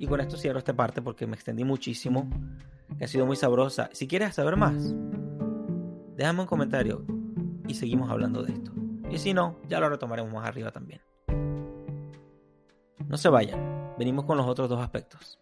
Y 0.00 0.06
con 0.06 0.18
esto 0.18 0.38
cierro 0.38 0.58
esta 0.58 0.72
parte 0.72 1.02
porque 1.02 1.26
me 1.26 1.34
extendí 1.34 1.62
muchísimo, 1.62 2.30
que 2.96 3.04
ha 3.04 3.06
sido 3.06 3.26
muy 3.26 3.36
sabrosa. 3.36 3.90
Si 3.92 4.08
quieres 4.08 4.34
saber 4.34 4.56
más, 4.56 4.94
déjame 6.16 6.40
un 6.40 6.46
comentario 6.46 7.04
y 7.68 7.74
seguimos 7.74 8.10
hablando 8.10 8.42
de 8.42 8.54
esto. 8.54 8.72
Y 9.10 9.18
si 9.18 9.34
no, 9.34 9.58
ya 9.68 9.78
lo 9.78 9.90
retomaremos 9.90 10.32
más 10.32 10.46
arriba 10.48 10.70
también. 10.70 11.02
No 13.06 13.18
se 13.18 13.28
vayan, 13.28 13.92
venimos 13.98 14.24
con 14.24 14.38
los 14.38 14.46
otros 14.46 14.70
dos 14.70 14.80
aspectos. 14.80 15.38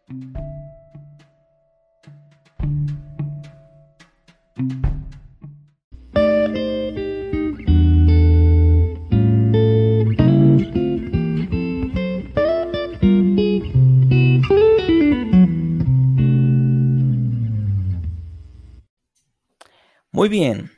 Muy 20.18 20.28
bien. 20.28 20.70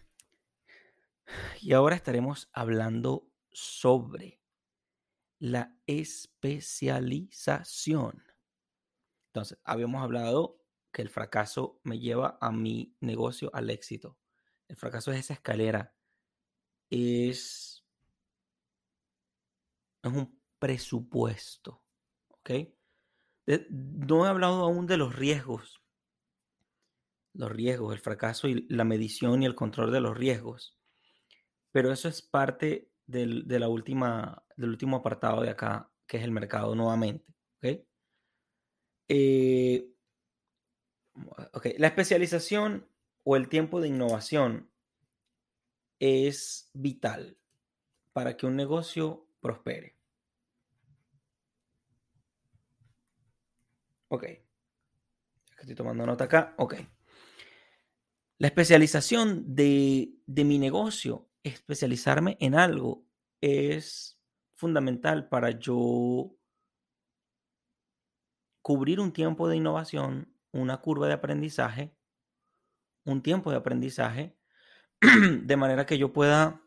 Y 1.62 1.72
ahora 1.72 1.96
estaremos 1.96 2.50
hablando 2.52 3.32
sobre 3.50 4.38
la 5.38 5.74
especialización. 5.86 8.22
Entonces, 9.28 9.58
habíamos 9.64 10.02
hablado 10.02 10.60
que 10.92 11.00
el 11.00 11.08
fracaso 11.08 11.80
me 11.84 11.98
lleva 11.98 12.36
a 12.42 12.52
mi 12.52 12.94
negocio 13.00 13.50
al 13.54 13.70
éxito. 13.70 14.18
El 14.68 14.76
fracaso 14.76 15.10
es 15.10 15.20
esa 15.20 15.32
escalera. 15.32 15.94
Es, 16.90 17.82
es 20.02 20.12
un 20.12 20.38
presupuesto. 20.58 21.82
¿Ok? 22.28 22.50
no 23.70 24.26
he 24.26 24.28
hablado 24.28 24.64
aún 24.64 24.86
de 24.86 24.98
los 24.98 25.16
riesgos 25.16 25.79
los 27.34 27.50
riesgos, 27.50 27.94
el 27.94 28.00
fracaso 28.00 28.48
y 28.48 28.66
la 28.68 28.84
medición 28.84 29.42
y 29.42 29.46
el 29.46 29.54
control 29.54 29.92
de 29.92 30.00
los 30.00 30.16
riesgos. 30.16 30.78
Pero 31.72 31.92
eso 31.92 32.08
es 32.08 32.22
parte 32.22 32.90
del, 33.06 33.46
de 33.46 33.60
la 33.60 33.68
última, 33.68 34.44
del 34.56 34.70
último 34.70 34.96
apartado 34.96 35.42
de 35.42 35.50
acá, 35.50 35.90
que 36.06 36.16
es 36.16 36.24
el 36.24 36.32
mercado 36.32 36.74
nuevamente. 36.74 37.24
Eh, 39.12 39.90
la 41.78 41.88
especialización 41.88 42.88
o 43.24 43.36
el 43.36 43.48
tiempo 43.48 43.80
de 43.80 43.88
innovación 43.88 44.70
es 45.98 46.70
vital 46.72 47.36
para 48.12 48.36
que 48.36 48.46
un 48.46 48.56
negocio 48.56 49.26
prospere. 49.40 49.96
Ok. 54.08 54.24
Estoy 55.58 55.74
tomando 55.74 56.06
nota 56.06 56.24
acá. 56.24 56.54
Ok. 56.58 56.74
La 58.40 58.46
especialización 58.46 59.54
de, 59.54 60.14
mi 60.26 60.58
negocio, 60.58 61.28
especializarme 61.42 62.38
en 62.40 62.54
algo, 62.54 63.04
es 63.42 64.18
fundamental 64.54 65.28
para 65.28 65.50
yo 65.50 66.34
cubrir 68.62 68.98
un 68.98 69.12
tiempo 69.12 69.46
de 69.46 69.56
innovación, 69.56 70.34
una 70.52 70.78
curva 70.78 71.06
de 71.06 71.12
aprendizaje, 71.12 71.94
un 73.04 73.22
tiempo 73.22 73.50
de 73.50 73.58
aprendizaje, 73.58 74.38
de 75.42 75.56
manera 75.58 75.84
que 75.84 75.98
yo 75.98 76.10
pueda 76.10 76.62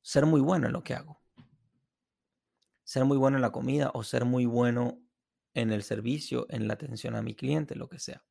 ser 0.00 0.26
muy 0.26 0.40
bueno 0.40 0.68
en 0.68 0.74
lo 0.74 0.84
que 0.84 0.94
hago. 0.94 1.20
Ser 2.84 3.04
muy 3.04 3.16
bueno 3.16 3.36
en 3.36 3.42
la 3.42 3.50
comida 3.50 3.90
o 3.94 4.04
ser 4.04 4.24
muy 4.24 4.46
bueno 4.46 5.02
en 5.54 5.72
el 5.72 5.82
servicio, 5.82 6.46
en 6.50 6.68
la 6.68 6.74
atención 6.74 7.16
a 7.16 7.22
mi 7.22 7.34
cliente, 7.34 7.74
lo 7.74 7.88
que 7.88 7.98
sea. 7.98 8.24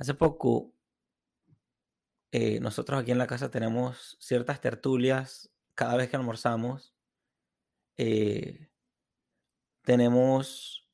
Hace 0.00 0.14
poco, 0.14 0.72
eh, 2.32 2.58
nosotros 2.58 2.98
aquí 2.98 3.10
en 3.10 3.18
la 3.18 3.26
casa 3.26 3.50
tenemos 3.50 4.16
ciertas 4.18 4.58
tertulias 4.62 5.52
cada 5.74 5.98
vez 5.98 6.08
que 6.08 6.16
almorzamos. 6.16 6.94
Eh, 7.98 8.70
tenemos 9.82 10.88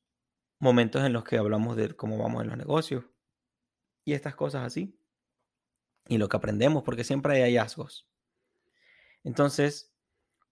momentos 0.59 1.05
en 1.05 1.13
los 1.13 1.23
que 1.23 1.37
hablamos 1.37 1.77
de 1.77 1.95
cómo 1.95 2.17
vamos 2.17 2.43
en 2.43 2.49
los 2.49 2.57
negocios 2.57 3.05
y 4.03 4.11
estas 4.11 4.35
cosas 4.35 4.65
así. 4.65 4.99
Y 6.09 6.17
lo 6.17 6.27
que 6.27 6.35
aprendemos, 6.35 6.83
porque 6.83 7.05
siempre 7.05 7.31
hay 7.35 7.43
hallazgos. 7.43 8.09
Entonces, 9.23 9.95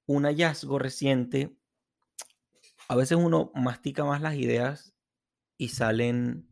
un 0.06 0.24
hallazgo 0.24 0.80
reciente 0.80 1.58
a 2.88 2.96
veces 2.96 3.18
uno 3.18 3.52
mastica 3.54 4.06
más 4.06 4.22
las 4.22 4.36
ideas 4.36 4.96
y 5.58 5.70
salen, 5.70 6.48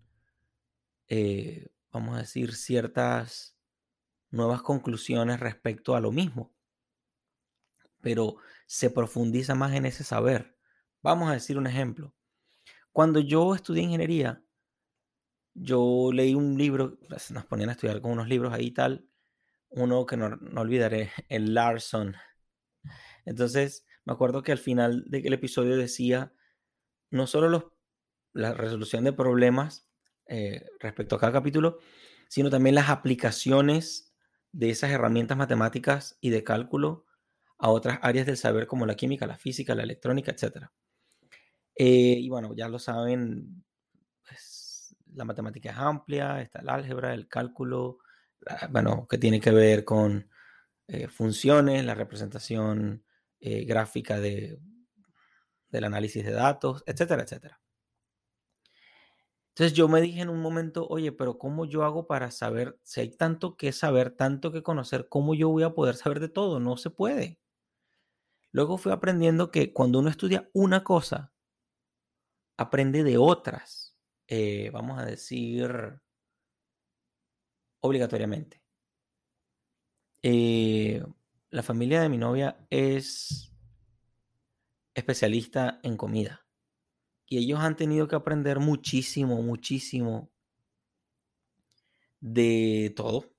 eh, 1.07 1.69
vamos 1.93 2.15
a 2.15 2.21
decir, 2.21 2.55
ciertas 2.55 3.55
nuevas 4.31 4.63
conclusiones 4.63 5.39
respecto 5.39 5.95
a 5.95 6.01
lo 6.01 6.11
mismo. 6.11 6.53
Pero 8.01 8.37
se 8.65 8.89
profundiza 8.89 9.55
más 9.55 9.73
en 9.73 9.85
ese 9.85 10.03
saber. 10.03 10.57
Vamos 11.01 11.29
a 11.29 11.33
decir 11.33 11.57
un 11.57 11.67
ejemplo. 11.67 12.13
Cuando 12.91 13.19
yo 13.19 13.55
estudié 13.55 13.83
ingeniería, 13.83 14.43
yo 15.53 16.09
leí 16.11 16.33
un 16.33 16.57
libro, 16.57 16.97
pues, 17.07 17.31
nos 17.31 17.45
ponían 17.45 17.69
a 17.69 17.73
estudiar 17.73 18.01
con 18.01 18.11
unos 18.11 18.27
libros 18.27 18.51
ahí 18.51 18.67
y 18.67 18.71
tal, 18.71 19.07
uno 19.69 20.05
que 20.05 20.17
no, 20.17 20.29
no 20.29 20.61
olvidaré, 20.61 21.11
el 21.29 21.53
Larson. 21.53 22.15
Entonces, 23.25 23.85
me 24.03 24.13
acuerdo 24.13 24.41
que 24.41 24.51
al 24.51 24.57
final 24.57 25.05
del 25.07 25.33
episodio 25.33 25.77
decía, 25.77 26.33
no 27.11 27.27
solo 27.27 27.49
los, 27.49 27.65
la 28.33 28.53
resolución 28.53 29.03
de 29.03 29.13
problemas 29.13 29.87
eh, 30.35 30.65
respecto 30.79 31.15
a 31.15 31.19
cada 31.19 31.31
capítulo, 31.31 31.77
sino 32.27 32.49
también 32.49 32.73
las 32.73 32.89
aplicaciones 32.89 34.15
de 34.51 34.71
esas 34.71 34.89
herramientas 34.89 35.37
matemáticas 35.37 36.17
y 36.21 36.31
de 36.31 36.43
cálculo 36.43 37.05
a 37.59 37.69
otras 37.69 37.99
áreas 38.01 38.25
del 38.25 38.37
saber 38.37 38.65
como 38.65 38.87
la 38.87 38.95
química, 38.95 39.27
la 39.27 39.37
física, 39.37 39.75
la 39.75 39.83
electrónica, 39.83 40.31
etc. 40.31 40.69
Eh, 41.75 42.17
y 42.17 42.29
bueno, 42.29 42.55
ya 42.55 42.67
lo 42.67 42.79
saben, 42.79 43.63
pues, 44.27 44.95
la 45.13 45.23
matemática 45.23 45.69
es 45.69 45.77
amplia, 45.77 46.41
está 46.41 46.61
el 46.61 46.69
álgebra, 46.69 47.13
el 47.13 47.27
cálculo, 47.27 47.99
bueno, 48.71 49.05
que 49.07 49.19
tiene 49.19 49.39
que 49.39 49.51
ver 49.51 49.85
con 49.85 50.31
eh, 50.87 51.07
funciones, 51.09 51.85
la 51.85 51.93
representación 51.93 53.03
gráfica 53.39 54.19
de, 54.19 54.57
del 55.69 55.83
análisis 55.83 56.25
de 56.25 56.31
datos, 56.31 56.83
etcétera, 56.87 57.21
etcétera. 57.21 57.62
Entonces 59.53 59.73
yo 59.77 59.87
me 59.87 60.01
dije 60.01 60.21
en 60.21 60.29
un 60.29 60.41
momento, 60.41 60.87
oye, 60.89 61.11
pero 61.11 61.37
¿cómo 61.37 61.65
yo 61.65 61.83
hago 61.83 62.07
para 62.07 62.31
saber, 62.31 62.79
si 62.81 63.01
hay 63.01 63.09
tanto 63.11 63.55
que 63.55 63.71
saber, 63.71 64.09
tanto 64.11 64.51
que 64.51 64.63
conocer, 64.63 65.07
¿cómo 65.09 65.35
yo 65.35 65.49
voy 65.49 65.61
a 65.61 65.75
poder 65.75 65.95
saber 65.95 66.19
de 66.19 66.29
todo? 66.29 66.59
No 66.59 66.75
se 66.75 66.89
puede. 66.89 67.39
Luego 68.51 68.77
fui 68.77 68.91
aprendiendo 68.91 69.51
que 69.51 69.73
cuando 69.73 69.99
uno 69.99 70.09
estudia 70.09 70.49
una 70.53 70.83
cosa, 70.83 71.33
aprende 72.57 73.03
de 73.03 73.17
otras, 73.17 73.95
eh, 74.27 74.69
vamos 74.71 74.97
a 74.99 75.05
decir, 75.05 75.99
obligatoriamente. 77.81 78.63
Eh, 80.23 81.03
la 81.51 81.63
familia 81.63 82.01
de 82.01 82.09
mi 82.09 82.17
novia 82.17 82.65
es 82.69 83.53
especialista 84.95 85.79
en 85.83 85.97
comida. 85.97 86.42
Y 87.25 87.37
ellos 87.39 87.59
han 87.59 87.75
tenido 87.75 88.07
que 88.07 88.15
aprender 88.15 88.59
muchísimo, 88.59 89.41
muchísimo 89.41 90.31
de 92.19 92.93
todo. 92.95 93.33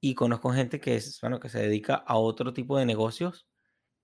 Y 0.00 0.14
conozco 0.14 0.52
gente 0.52 0.80
que 0.80 0.96
es, 0.96 1.20
bueno, 1.20 1.40
que 1.40 1.48
se 1.48 1.60
dedica 1.60 1.96
a 1.96 2.16
otro 2.16 2.52
tipo 2.52 2.78
de 2.78 2.86
negocios 2.86 3.48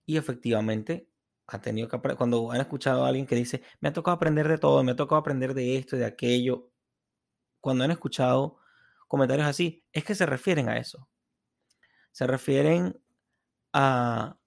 y 0.06 0.16
efectivamente 0.16 1.08
ha 1.46 1.60
tenido 1.60 1.88
que. 1.88 1.98
Cuando 2.16 2.50
han 2.50 2.60
escuchado 2.60 3.04
a 3.04 3.08
alguien 3.08 3.26
que 3.26 3.36
dice, 3.36 3.62
me 3.80 3.88
ha 3.90 3.92
tocado 3.92 4.16
aprender 4.16 4.48
de 4.48 4.58
todo, 4.58 4.82
me 4.82 4.92
ha 4.92 4.96
tocado 4.96 5.20
aprender 5.20 5.54
de 5.54 5.76
esto 5.76 5.96
de 5.96 6.04
aquello, 6.06 6.70
cuando 7.60 7.84
han 7.84 7.92
escuchado 7.92 8.58
comentarios 9.08 9.46
así, 9.46 9.84
es 9.92 10.04
que 10.04 10.14
se 10.14 10.26
refieren 10.26 10.68
a 10.68 10.78
eso. 10.78 11.08
Se 12.10 12.26
refieren 12.26 13.00
a 13.72 14.38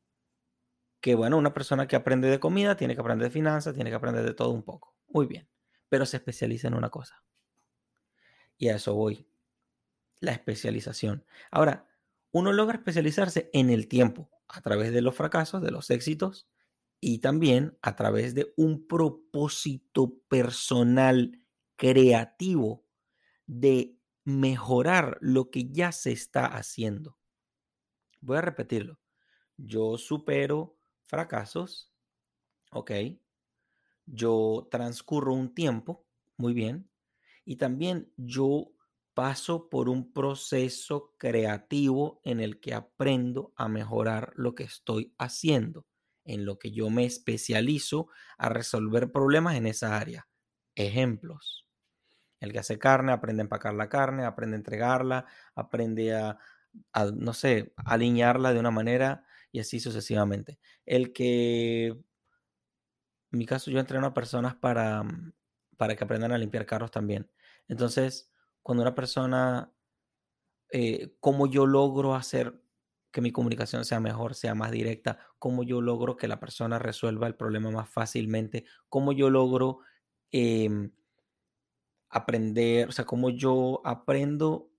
que, 1.06 1.14
bueno, 1.14 1.38
una 1.38 1.54
persona 1.54 1.88
que 1.88 1.96
aprende 1.96 2.28
de 2.28 2.40
comida 2.40 2.76
tiene 2.76 2.96
que 2.96 3.02
aprender 3.02 3.28
de 3.28 3.32
finanzas, 3.32 3.76
tiene 3.76 3.92
que 3.92 3.96
aprender 3.96 4.26
de 4.26 4.34
todo 4.34 4.50
un 4.50 4.64
poco. 4.64 4.96
Muy 5.08 5.28
bien, 5.28 5.48
pero 5.88 6.04
se 6.08 6.18
especializa 6.18 6.68
en 6.68 6.74
una 6.74 6.90
cosa. 6.90 7.24
Y 8.58 8.70
a 8.70 8.78
eso 8.78 8.96
voy. 8.96 9.30
La 10.20 10.32
especialización. 10.32 11.24
Ahora, 11.52 11.88
uno 12.32 12.52
logra 12.54 12.78
especializarse 12.78 13.52
en 13.54 13.70
el 13.70 13.88
tiempo, 13.88 14.32
a 14.48 14.62
través 14.62 14.92
de 14.94 15.02
los 15.04 15.14
fracasos, 15.14 15.62
de 15.62 15.70
los 15.70 15.92
éxitos, 15.92 16.50
y 17.00 17.20
también 17.20 17.78
a 17.84 17.96
través 17.96 18.34
de 18.34 18.52
un 18.58 18.88
propósito 18.88 20.18
personal 20.28 21.40
creativo 21.76 22.84
de 23.46 23.96
mejorar 24.24 25.20
lo 25.22 25.52
que 25.52 25.70
ya 25.70 25.92
se 25.92 26.12
está 26.12 26.48
haciendo. 26.48 27.20
Voy 28.22 28.38
a 28.38 28.42
repetirlo. 28.42 29.00
Yo 29.56 30.00
supero 30.00 30.80
fracasos, 31.08 31.92
¿ok? 32.72 32.92
Yo 34.06 34.68
transcurro 34.70 35.34
un 35.34 35.54
tiempo, 35.54 36.06
muy 36.38 36.54
bien. 36.54 36.90
Y 37.46 37.58
también 37.58 38.12
yo 38.18 38.72
paso 39.14 39.70
por 39.70 39.90
un 39.90 40.12
proceso 40.12 41.14
creativo 41.18 42.20
en 42.24 42.40
el 42.40 42.60
que 42.60 42.74
aprendo 42.74 43.54
a 43.56 43.68
mejorar 43.68 44.34
lo 44.36 44.56
que 44.56 44.64
estoy 44.64 45.14
haciendo, 45.18 45.86
en 46.26 46.46
lo 46.46 46.60
que 46.60 46.72
yo 46.72 46.90
me 46.90 47.06
especializo 47.06 48.10
a 48.38 48.50
resolver 48.50 49.12
problemas 49.12 49.56
en 49.56 49.68
esa 49.68 49.98
área. 49.98 50.28
Ejemplos. 50.76 51.66
El 52.42 52.52
que 52.52 52.60
hace 52.60 52.78
carne 52.78 53.14
aprende 53.14 53.42
a 53.42 53.46
empacar 53.46 53.74
la 53.74 53.90
carne, 53.90 54.26
aprende 54.26 54.56
a 54.56 54.60
entregarla, 54.60 55.26
aprende 55.56 56.14
a, 56.14 56.38
no 57.14 57.34
sé, 57.34 57.74
alinearla 57.78 58.54
de 58.54 58.60
una 58.60 58.72
manera 58.72 59.26
y 59.56 59.60
así 59.60 59.80
sucesivamente. 59.80 60.60
El 60.86 61.14
que, 61.14 61.86
en 61.88 62.04
mi 63.32 63.46
caso, 63.46 63.72
yo 63.72 63.80
entreno 63.80 64.06
a 64.08 64.14
personas 64.14 64.54
para, 64.56 65.02
mm, 65.04 65.32
para 65.78 65.96
que 65.96 66.04
aprendan 66.04 66.34
a 66.34 66.38
limpiar 66.38 66.66
carros 66.66 66.92
también. 66.92 67.32
Entonces, 67.70 68.30
cuando 68.62 68.82
una 68.84 68.96
persona, 68.96 69.72
eh, 70.72 71.16
cómo 71.22 71.48
yo 71.48 71.66
logro 71.66 72.16
hacer 72.16 72.62
que 73.12 73.22
mi 73.22 73.32
comunicación 73.32 73.86
sea 73.86 74.02
mejor, 74.02 74.36
sea 74.36 74.56
más 74.56 74.72
directa, 74.72 75.20
cómo 75.40 75.64
yo 75.64 75.80
logro 75.80 76.18
que 76.18 76.28
la 76.28 76.42
persona 76.42 76.78
resuelva 76.78 77.28
el 77.28 77.36
problema 77.36 77.72
más 77.72 77.90
fácilmente, 77.90 78.66
cómo 78.90 79.14
yo 79.14 79.30
logro 79.30 79.80
em, 80.32 80.92
aprender, 82.10 82.90
o 82.90 82.92
sea, 82.92 83.06
cómo 83.06 83.30
yo 83.30 83.82
aprendo 83.86 84.70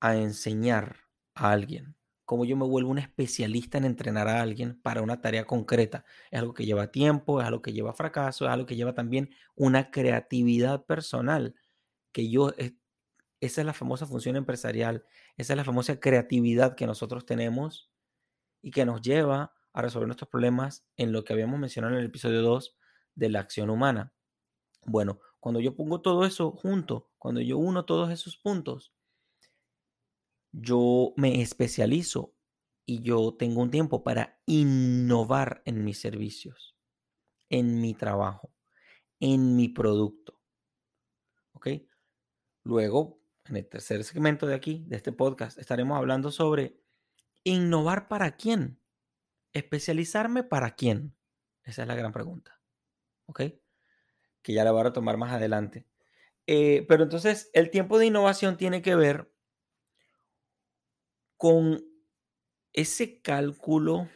a 0.00 0.16
enseñar 0.16 0.96
a 1.34 1.50
alguien, 1.52 1.96
cómo 2.26 2.44
yo 2.44 2.56
me 2.56 2.66
vuelvo 2.66 2.90
un 2.90 2.98
especialista 2.98 3.78
en 3.78 3.84
entrenar 3.84 4.28
a 4.28 4.42
alguien 4.42 4.78
para 4.82 5.00
una 5.00 5.20
tarea 5.20 5.46
concreta. 5.46 6.04
Es 6.30 6.40
algo 6.40 6.52
que 6.52 6.66
lleva 6.66 6.90
tiempo, 6.90 7.40
es 7.40 7.46
algo 7.46 7.62
que 7.62 7.72
lleva 7.72 7.94
fracaso, 7.94 8.44
es 8.44 8.50
algo 8.50 8.66
que 8.66 8.76
lleva 8.76 8.94
también 8.94 9.30
una 9.54 9.90
creatividad 9.90 10.84
personal, 10.84 11.54
que 12.12 12.28
yo, 12.28 12.52
esa 13.40 13.60
es 13.60 13.66
la 13.66 13.72
famosa 13.72 14.06
función 14.06 14.36
empresarial, 14.36 15.04
esa 15.36 15.52
es 15.52 15.56
la 15.56 15.64
famosa 15.64 16.00
creatividad 16.00 16.74
que 16.74 16.86
nosotros 16.86 17.24
tenemos 17.24 17.90
y 18.60 18.72
que 18.72 18.84
nos 18.84 19.00
lleva 19.02 19.54
a 19.72 19.82
resolver 19.82 20.08
nuestros 20.08 20.28
problemas 20.28 20.84
en 20.96 21.12
lo 21.12 21.22
que 21.22 21.32
habíamos 21.32 21.60
mencionado 21.60 21.94
en 21.94 22.00
el 22.00 22.06
episodio 22.06 22.42
2 22.42 22.76
de 23.14 23.28
la 23.28 23.40
acción 23.40 23.70
humana. 23.70 24.12
Bueno, 24.84 25.20
cuando 25.38 25.60
yo 25.60 25.76
pongo 25.76 26.00
todo 26.00 26.24
eso 26.24 26.50
junto, 26.50 27.08
cuando 27.18 27.40
yo 27.40 27.56
uno 27.56 27.84
todos 27.84 28.10
esos 28.10 28.36
puntos, 28.36 28.95
yo 30.58 31.12
me 31.16 31.42
especializo 31.42 32.34
y 32.84 33.02
yo 33.02 33.34
tengo 33.38 33.62
un 33.62 33.70
tiempo 33.70 34.02
para 34.02 34.40
innovar 34.46 35.62
en 35.64 35.84
mis 35.84 36.00
servicios, 36.00 36.76
en 37.48 37.80
mi 37.80 37.94
trabajo, 37.94 38.54
en 39.20 39.56
mi 39.56 39.68
producto. 39.68 40.40
¿Ok? 41.52 41.68
Luego, 42.62 43.20
en 43.44 43.56
el 43.56 43.68
tercer 43.68 44.02
segmento 44.04 44.46
de 44.46 44.54
aquí, 44.54 44.84
de 44.86 44.96
este 44.96 45.12
podcast, 45.12 45.58
estaremos 45.58 45.98
hablando 45.98 46.30
sobre 46.30 46.80
innovar 47.44 48.08
para 48.08 48.36
quién. 48.36 48.80
Especializarme 49.52 50.42
para 50.42 50.74
quién. 50.74 51.16
Esa 51.64 51.82
es 51.82 51.88
la 51.88 51.94
gran 51.94 52.12
pregunta. 52.12 52.60
¿Ok? 53.26 53.42
que 54.46 54.52
ya 54.52 54.62
la 54.62 54.70
voy 54.70 54.82
a 54.82 54.84
retomar 54.84 55.16
más 55.16 55.32
adelante. 55.32 55.88
Eh, 56.46 56.86
pero 56.86 57.02
entonces 57.02 57.50
el 57.52 57.68
tiempo 57.68 57.98
de 57.98 58.06
innovación 58.06 58.56
tiene 58.56 58.80
que 58.80 58.94
ver 58.94 59.34
con 61.36 61.84
ese 62.72 63.20
cálculo 63.20 64.08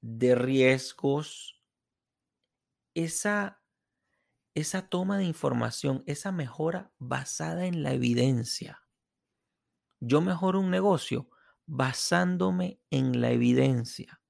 de 0.00 0.34
riesgos, 0.34 1.62
esa, 2.94 3.62
esa 4.54 4.88
toma 4.88 5.18
de 5.18 5.24
información, 5.24 6.02
esa 6.06 6.30
mejora 6.30 6.92
basada 6.98 7.66
en 7.66 7.82
la 7.82 7.92
evidencia. 7.92 8.82
Yo 10.00 10.20
mejoro 10.20 10.60
un 10.60 10.70
negocio 10.70 11.30
basándome 11.66 12.80
en 12.90 13.20
la 13.20 13.30
evidencia, 13.30 14.20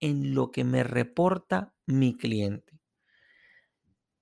en 0.00 0.34
lo 0.34 0.50
que 0.50 0.64
me 0.64 0.82
reporta 0.82 1.74
mi 1.86 2.16
cliente. 2.16 2.80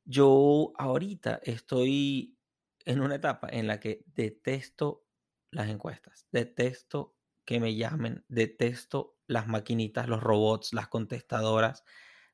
Yo 0.04 0.72
ahorita 0.76 1.40
estoy 1.42 2.36
en 2.84 3.00
una 3.00 3.14
etapa 3.16 3.48
en 3.50 3.66
la 3.66 3.80
que 3.80 4.04
detesto 4.06 5.06
las 5.50 5.68
encuestas, 5.68 6.26
detesto 6.32 7.14
que 7.44 7.60
me 7.60 7.74
llamen, 7.74 8.24
detesto 8.28 9.16
las 9.26 9.46
maquinitas, 9.48 10.08
los 10.08 10.22
robots, 10.22 10.72
las 10.72 10.88
contestadoras, 10.88 11.84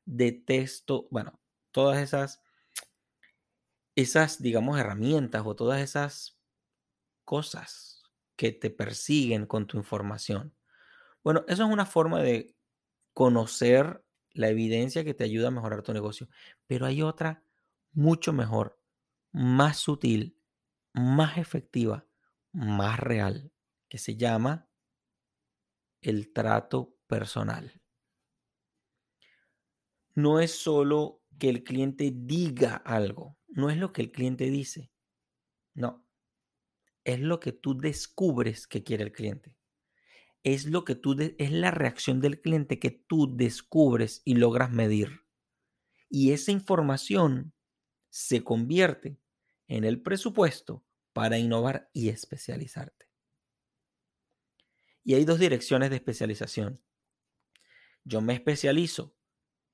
detesto, 0.05 1.07
bueno, 1.11 1.39
todas 1.71 1.99
esas, 1.99 2.41
esas, 3.95 4.41
digamos, 4.41 4.79
herramientas 4.79 5.43
o 5.45 5.55
todas 5.55 5.81
esas 5.81 6.39
cosas 7.25 8.03
que 8.35 8.51
te 8.51 8.69
persiguen 8.69 9.45
con 9.45 9.67
tu 9.67 9.77
información. 9.77 10.55
Bueno, 11.23 11.43
eso 11.47 11.63
es 11.65 11.69
una 11.69 11.85
forma 11.85 12.21
de 12.21 12.55
conocer 13.13 14.03
la 14.31 14.49
evidencia 14.49 15.03
que 15.03 15.13
te 15.13 15.23
ayuda 15.23 15.49
a 15.49 15.51
mejorar 15.51 15.81
tu 15.81 15.93
negocio, 15.93 16.29
pero 16.67 16.85
hay 16.85 17.01
otra 17.01 17.43
mucho 17.91 18.31
mejor, 18.31 18.79
más 19.31 19.77
sutil, 19.77 20.39
más 20.93 21.37
efectiva, 21.37 22.06
más 22.57 22.99
real, 22.99 23.51
que 23.87 23.99
se 23.99 24.17
llama 24.17 24.67
el 26.01 26.33
trato 26.33 26.97
personal. 27.05 27.83
No 30.15 30.39
es 30.39 30.51
solo 30.53 31.21
que 31.37 31.49
el 31.49 31.63
cliente 31.63 32.11
diga 32.11 32.75
algo, 32.75 33.37
no 33.47 33.69
es 33.69 33.77
lo 33.77 33.93
que 33.93 34.01
el 34.01 34.11
cliente 34.11 34.49
dice, 34.49 34.91
no, 35.75 36.03
es 37.03 37.19
lo 37.19 37.39
que 37.39 37.51
tú 37.51 37.77
descubres 37.77 38.65
que 38.65 38.83
quiere 38.83 39.03
el 39.03 39.11
cliente. 39.11 39.55
Es 40.41 40.65
lo 40.65 40.83
que 40.83 40.95
tú 40.95 41.15
es 41.19 41.51
la 41.51 41.69
reacción 41.69 42.21
del 42.21 42.41
cliente 42.41 42.79
que 42.79 42.89
tú 42.89 43.35
descubres 43.35 44.23
y 44.25 44.33
logras 44.33 44.71
medir. 44.71 45.21
Y 46.09 46.31
esa 46.31 46.51
información 46.51 47.53
se 48.09 48.43
convierte 48.43 49.19
en 49.67 49.83
el 49.83 50.01
presupuesto 50.01 50.86
para 51.17 51.39
innovar 51.39 51.89
y 51.93 52.09
especializarte. 52.09 53.09
Y 55.03 55.15
hay 55.15 55.25
dos 55.25 55.39
direcciones 55.39 55.89
de 55.89 55.95
especialización. 55.95 56.79
Yo 58.03 58.21
me 58.21 58.35
especializo 58.35 59.17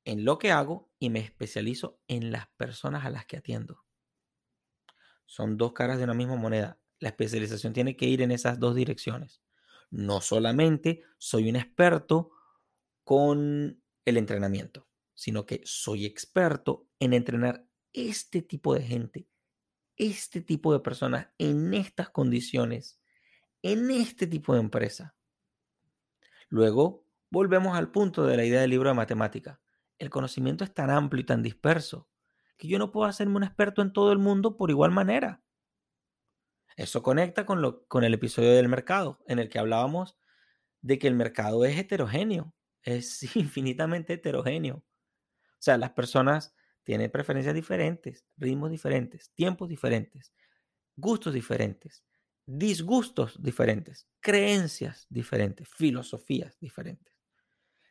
en 0.06 0.24
lo 0.24 0.38
que 0.40 0.52
hago 0.52 0.94
y 1.00 1.10
me 1.10 1.20
especializo 1.20 2.00
en 2.08 2.32
las 2.32 2.48
personas 2.56 3.04
a 3.04 3.10
las 3.10 3.26
que 3.26 3.36
atiendo. 3.36 3.84
Son 5.26 5.58
dos 5.58 5.74
caras 5.74 5.98
de 5.98 6.06
una 6.06 6.14
misma 6.14 6.38
moneda. 6.38 6.80
La 7.00 7.10
especialización 7.10 7.74
tiene 7.74 7.98
que 7.98 8.06
ir 8.06 8.22
en 8.22 8.32
esas 8.32 8.58
dos 8.58 8.74
direcciones. 8.74 9.42
No 9.90 10.22
solamente 10.22 11.04
soy 11.18 11.50
un 11.50 11.58
experto 11.58 12.32
con 13.04 13.84
el 14.06 14.16
entrenamiento, 14.16 14.88
sino 15.14 15.46
que 15.46 15.60
soy 15.66 16.06
experto 16.06 16.88
en 17.02 17.12
entrenar 17.12 17.68
este 17.92 18.42
tipo 18.42 18.74
de 18.74 18.84
gente, 18.84 19.28
este 19.98 20.42
tipo 20.42 20.74
de 20.74 20.80
personas 20.80 21.30
en 21.38 21.74
estas 21.74 22.10
condiciones, 22.10 23.00
en 23.62 23.92
este 23.92 24.28
tipo 24.28 24.54
de 24.54 24.60
empresa. 24.60 25.16
Luego, 26.50 27.06
volvemos 27.30 27.78
al 27.78 27.92
punto 27.92 28.26
de 28.26 28.38
la 28.38 28.46
idea 28.46 28.62
del 28.62 28.70
libro 28.70 28.90
de 28.90 28.96
matemática. 28.96 29.62
El 29.98 30.10
conocimiento 30.10 30.64
es 30.64 30.74
tan 30.74 30.90
amplio 30.90 31.22
y 31.22 31.26
tan 31.26 31.42
disperso 31.42 32.10
que 32.58 32.68
yo 32.68 32.78
no 32.78 32.92
puedo 32.92 33.08
hacerme 33.08 33.38
un 33.38 33.44
experto 33.44 33.82
en 33.82 33.94
todo 33.94 34.12
el 34.12 34.20
mundo 34.20 34.58
por 34.58 34.70
igual 34.70 34.92
manera. 34.92 35.44
Eso 36.76 37.04
conecta 37.04 37.46
con, 37.46 37.62
lo, 37.62 37.86
con 37.88 38.04
el 38.04 38.14
episodio 38.14 38.52
del 38.54 38.70
mercado, 38.70 39.24
en 39.28 39.40
el 39.40 39.50
que 39.50 39.60
hablábamos 39.60 40.18
de 40.82 41.00
que 41.00 41.08
el 41.08 41.16
mercado 41.16 41.66
es 41.66 41.78
heterogéneo, 41.78 42.54
es 42.82 43.24
infinitamente 43.36 44.14
heterogéneo. 44.14 44.78
O 44.78 45.66
sea, 45.66 45.78
las 45.78 45.92
personas 45.92 46.54
tienen 46.84 47.12
preferencias 47.12 47.56
diferentes, 47.56 48.26
ritmos 48.38 48.72
diferentes, 48.72 49.32
tiempos 49.34 49.70
diferentes, 49.70 50.34
gustos 50.96 51.34
diferentes, 51.34 52.04
disgustos 52.46 53.42
diferentes, 53.42 54.08
creencias 54.20 55.08
diferentes, 55.10 55.68
filosofías 55.70 56.58
diferentes. 56.60 57.14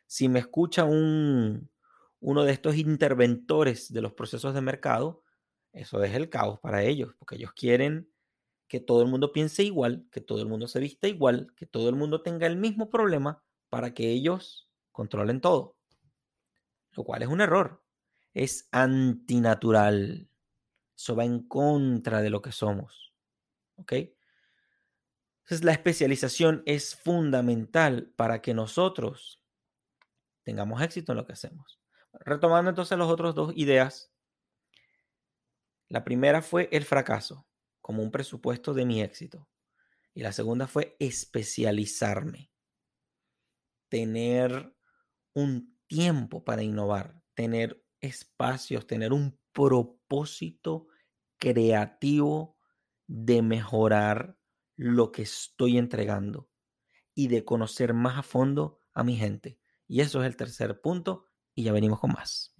Si 0.07 0.29
me 0.29 0.39
escucha 0.39 0.85
un, 0.85 1.69
uno 2.19 2.43
de 2.43 2.53
estos 2.53 2.77
interventores 2.77 3.91
de 3.91 4.01
los 4.01 4.13
procesos 4.13 4.53
de 4.53 4.61
mercado, 4.61 5.23
eso 5.71 6.03
es 6.03 6.13
el 6.13 6.29
caos 6.29 6.59
para 6.59 6.83
ellos, 6.83 7.15
porque 7.17 7.35
ellos 7.35 7.51
quieren 7.53 8.09
que 8.67 8.79
todo 8.79 9.01
el 9.01 9.07
mundo 9.07 9.31
piense 9.31 9.63
igual, 9.63 10.07
que 10.11 10.21
todo 10.21 10.41
el 10.41 10.47
mundo 10.47 10.67
se 10.67 10.79
vista 10.79 11.07
igual, 11.07 11.53
que 11.55 11.65
todo 11.65 11.89
el 11.89 11.95
mundo 11.95 12.21
tenga 12.21 12.47
el 12.47 12.55
mismo 12.57 12.89
problema 12.89 13.43
para 13.69 13.93
que 13.93 14.09
ellos 14.09 14.69
controlen 14.91 15.41
todo. 15.41 15.77
Lo 16.91 17.03
cual 17.03 17.23
es 17.23 17.27
un 17.27 17.41
error. 17.41 17.82
Es 18.33 18.67
antinatural. 18.71 20.29
Eso 20.95 21.15
va 21.15 21.25
en 21.25 21.47
contra 21.47 22.21
de 22.21 22.29
lo 22.29 22.41
que 22.41 22.51
somos. 22.51 23.13
¿Ok? 23.75 23.93
Entonces 25.43 25.65
la 25.65 25.73
especialización 25.73 26.63
es 26.65 26.95
fundamental 26.95 28.13
para 28.15 28.41
que 28.41 28.53
nosotros 28.53 29.43
tengamos 30.43 30.81
éxito 30.81 31.11
en 31.11 31.17
lo 31.17 31.25
que 31.25 31.33
hacemos. 31.33 31.81
Retomando 32.13 32.69
entonces 32.69 32.97
las 32.97 33.07
otras 33.07 33.35
dos 33.35 33.53
ideas. 33.55 34.13
La 35.89 36.03
primera 36.03 36.41
fue 36.41 36.69
el 36.71 36.85
fracaso 36.85 37.45
como 37.81 38.01
un 38.01 38.11
presupuesto 38.11 38.73
de 38.73 38.85
mi 38.85 39.01
éxito. 39.01 39.49
Y 40.13 40.21
la 40.21 40.31
segunda 40.31 40.67
fue 40.67 40.95
especializarme. 40.99 42.51
Tener 43.89 44.73
un 45.33 45.77
tiempo 45.87 46.43
para 46.43 46.63
innovar, 46.63 47.21
tener 47.33 47.82
espacios, 48.03 48.85
tener 48.85 49.13
un 49.13 49.39
propósito 49.53 50.87
creativo 51.37 52.57
de 53.07 53.41
mejorar 53.41 54.37
lo 54.75 55.11
que 55.11 55.23
estoy 55.23 55.77
entregando 55.77 56.49
y 57.15 57.27
de 57.27 57.45
conocer 57.45 57.93
más 57.93 58.17
a 58.17 58.23
fondo 58.23 58.79
a 58.93 59.03
mi 59.03 59.15
gente. 59.15 59.57
Y 59.87 60.01
eso 60.01 60.21
es 60.21 60.27
el 60.27 60.35
tercer 60.35 60.81
punto 60.81 61.29
y 61.55 61.63
ya 61.63 61.71
venimos 61.71 61.99
con 61.99 62.11
más. 62.11 62.53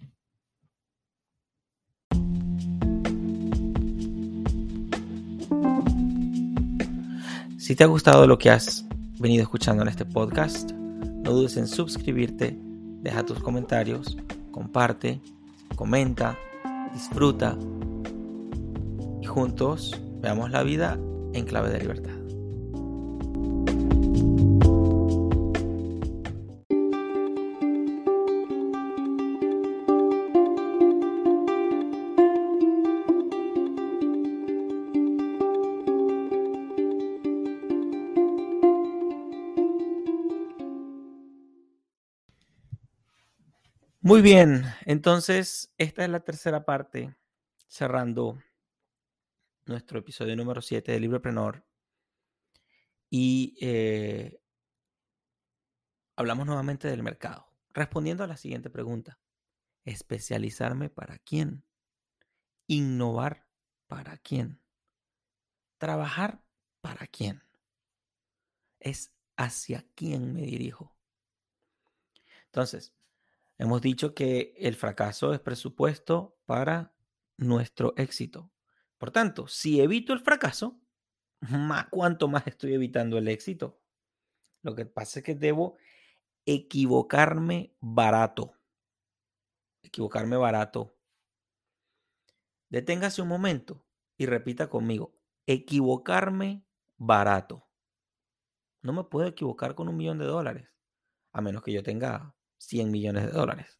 Si 7.58 7.74
te 7.74 7.84
ha 7.84 7.86
gustado 7.86 8.26
lo 8.26 8.38
que 8.38 8.50
has 8.50 8.84
venido 9.18 9.42
escuchando 9.42 9.82
en 9.82 9.88
este 9.88 10.04
podcast, 10.04 10.72
no 10.72 11.32
dudes 11.32 11.56
en 11.56 11.66
suscribirte, 11.66 12.56
deja 13.00 13.24
tus 13.24 13.40
comentarios, 13.40 14.18
comparte, 14.50 15.22
comenta, 15.76 16.38
disfruta 16.92 17.56
y 19.20 19.26
juntos 19.26 20.00
veamos 20.20 20.50
la 20.50 20.62
vida 20.62 20.98
en 21.32 21.44
clave 21.44 21.70
de 21.70 21.80
libertad. 21.80 22.23
Muy 44.06 44.20
bien, 44.20 44.64
entonces 44.84 45.72
esta 45.78 46.04
es 46.04 46.10
la 46.10 46.20
tercera 46.20 46.66
parte, 46.66 47.16
cerrando 47.68 48.38
nuestro 49.64 49.98
episodio 49.98 50.36
número 50.36 50.60
7 50.60 50.92
de 50.92 51.00
Libreprenor. 51.00 51.64
Y 53.08 53.56
eh, 53.62 54.42
hablamos 56.16 56.44
nuevamente 56.44 56.86
del 56.86 57.02
mercado, 57.02 57.48
respondiendo 57.70 58.22
a 58.22 58.26
la 58.26 58.36
siguiente 58.36 58.68
pregunta. 58.68 59.18
¿Especializarme 59.86 60.90
para 60.90 61.18
quién? 61.20 61.64
¿Innovar 62.66 63.46
para 63.86 64.18
quién? 64.18 64.60
¿Trabajar 65.78 66.44
para 66.82 67.06
quién? 67.06 67.42
Es 68.80 69.14
hacia 69.38 69.86
quién 69.94 70.34
me 70.34 70.42
dirijo. 70.42 70.94
Entonces, 72.48 72.92
Hemos 73.64 73.80
dicho 73.80 74.12
que 74.14 74.52
el 74.58 74.74
fracaso 74.74 75.32
es 75.32 75.40
presupuesto 75.40 76.36
para 76.44 76.94
nuestro 77.38 77.94
éxito. 77.96 78.52
Por 78.98 79.10
tanto, 79.10 79.48
si 79.48 79.80
evito 79.80 80.12
el 80.12 80.20
fracaso, 80.20 80.82
más, 81.40 81.86
¿cuánto 81.88 82.28
más 82.28 82.46
estoy 82.46 82.74
evitando 82.74 83.16
el 83.16 83.26
éxito? 83.26 83.80
Lo 84.62 84.74
que 84.74 84.84
pasa 84.84 85.20
es 85.20 85.24
que 85.24 85.34
debo 85.34 85.78
equivocarme 86.44 87.74
barato. 87.80 88.52
Equivocarme 89.82 90.36
barato. 90.36 90.94
Deténgase 92.68 93.22
un 93.22 93.28
momento 93.28 93.82
y 94.18 94.26
repita 94.26 94.68
conmigo. 94.68 95.16
Equivocarme 95.46 96.66
barato. 96.98 97.66
No 98.82 98.92
me 98.92 99.04
puedo 99.04 99.26
equivocar 99.26 99.74
con 99.74 99.88
un 99.88 99.96
millón 99.96 100.18
de 100.18 100.26
dólares, 100.26 100.68
a 101.32 101.40
menos 101.40 101.62
que 101.62 101.72
yo 101.72 101.82
tenga 101.82 102.33
100 102.66 102.90
millones 102.90 103.26
de 103.26 103.32
dólares. 103.32 103.78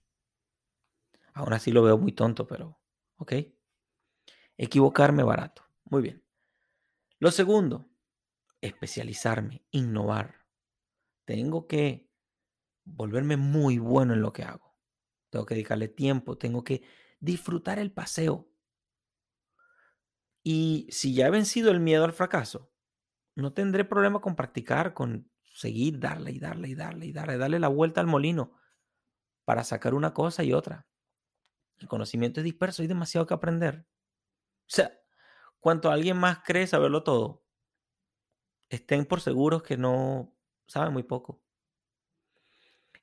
Aún 1.35 1.53
así 1.53 1.73
lo 1.73 1.83
veo 1.83 1.99
muy 1.99 2.13
tonto, 2.13 2.47
pero 2.47 2.81
ok. 3.17 3.33
Equivocarme 4.57 5.23
barato. 5.25 5.63
Muy 5.85 6.03
bien. 6.03 6.25
Lo 7.19 7.31
segundo, 7.31 7.91
especializarme, 8.61 9.65
innovar. 9.71 10.47
Tengo 11.25 11.67
que 11.67 12.09
volverme 12.85 13.37
muy 13.37 13.79
bueno 13.79 14.15
en 14.15 14.23
lo 14.23 14.33
que 14.33 14.43
hago. 14.43 14.75
tengo 15.31 15.47
que 15.47 15.55
dedicarle 15.55 15.89
tiempo, 15.89 16.39
tengo 16.39 16.63
que 16.63 16.83
disfrutar 17.19 17.81
el 17.81 17.91
paseo. 17.91 18.49
Y 20.45 20.87
si 20.91 21.15
ya 21.15 21.27
he 21.27 21.31
vencido 21.31 21.73
el 21.73 21.81
miedo 21.81 22.05
al 22.05 22.13
fracaso, 22.13 22.71
no 23.35 23.53
tendré 23.53 23.85
problema 23.85 24.21
con 24.21 24.37
practicar, 24.37 24.95
con 24.95 25.29
seguir, 25.43 25.99
darle 25.99 26.31
y 26.31 26.39
darle 26.39 26.69
y 26.69 26.75
darle 26.75 27.07
y 27.07 27.13
darle, 27.13 27.39
darle 27.39 27.59
la 27.59 27.69
vuelta 27.69 28.01
al 28.01 28.07
molino 28.07 28.53
para 29.45 29.65
sacar 29.65 29.95
una 29.95 30.15
cosa 30.15 30.43
y 30.45 30.53
otra. 30.53 30.87
El 31.79 31.89
conocimiento 31.89 32.41
es 32.41 32.45
disperso, 32.45 32.83
hay 32.83 32.89
demasiado 32.89 33.27
que 33.27 33.35
aprender. 33.35 33.87
O 34.61 34.69
sea, 34.69 34.93
cuanto 35.61 35.91
alguien 35.91 36.17
más 36.17 36.39
cree 36.45 36.67
saberlo 36.67 37.03
todo, 37.03 37.45
estén 38.69 39.05
por 39.05 39.21
seguros 39.21 39.63
que 39.63 39.77
no 39.77 40.35
saben 40.67 40.93
muy 40.93 41.03
poco. 41.03 41.43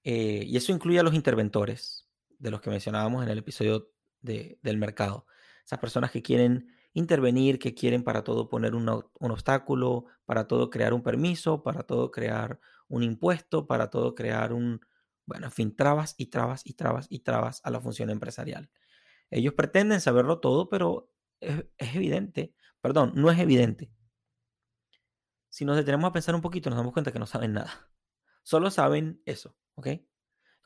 Eh, 0.04 0.43
y 0.47 0.58
eso 0.58 0.71
incluye 0.71 0.99
a 0.99 1.04
los 1.04 1.13
interventores, 1.13 2.08
de 2.39 2.49
los 2.49 2.62
que 2.62 2.71
mencionábamos 2.71 3.23
en 3.23 3.30
el 3.30 3.38
episodio 3.38 3.91
del 4.21 4.77
mercado. 4.77 5.27
Esas 5.63 5.80
personas 5.80 6.12
que 6.12 6.23
quieren 6.23 6.73
intervenir, 6.93 7.60
que 7.60 7.73
quieren 7.73 8.04
para 8.04 8.23
todo 8.23 8.49
poner 8.49 8.75
un, 8.75 8.89
obstáculo, 8.89 10.06
para 10.25 10.47
todo 10.47 10.69
crear 10.69 10.93
un 10.93 11.04
permiso, 11.04 11.63
para 11.63 11.84
todo 11.84 12.12
crear 12.12 12.60
un 12.88 13.04
impuesto, 13.04 13.67
para 13.67 13.89
todo 13.89 14.15
crear 14.15 14.54
un, 14.54 14.82
bueno, 15.32 15.46
en 15.46 15.52
fin, 15.54 15.74
trabas 15.74 16.13
y 16.17 16.26
trabas 16.26 16.62
y 16.65 16.74
trabas 16.74 17.08
y 17.10 17.20
trabas 17.20 17.62
a 17.63 17.72
la 17.72 17.80
función 17.80 18.10
empresarial. 18.10 18.70
Ellos 19.30 19.54
pretenden 19.54 20.02
saberlo 20.02 20.41
todo, 20.41 20.67
pero 20.67 21.10
es, 21.39 21.63
evidente, 21.78 22.54
perdón, 22.82 23.13
no 23.15 23.32
es 23.32 23.39
evidente. 23.39 23.94
Si 25.48 25.63
nos 25.63 25.78
detenemos 25.78 26.10
a 26.10 26.12
pensar 26.12 26.36
un 26.36 26.41
poquito, 26.41 26.70
nos 26.70 26.76
damos 26.76 26.91
cuenta 26.91 27.13
que 27.13 27.20
no 27.20 27.28
saben 27.28 27.54
nada. 27.54 27.89
Solo 28.44 28.72
saben 28.72 29.22
eso, 29.24 29.56
¿ok? 29.76 29.88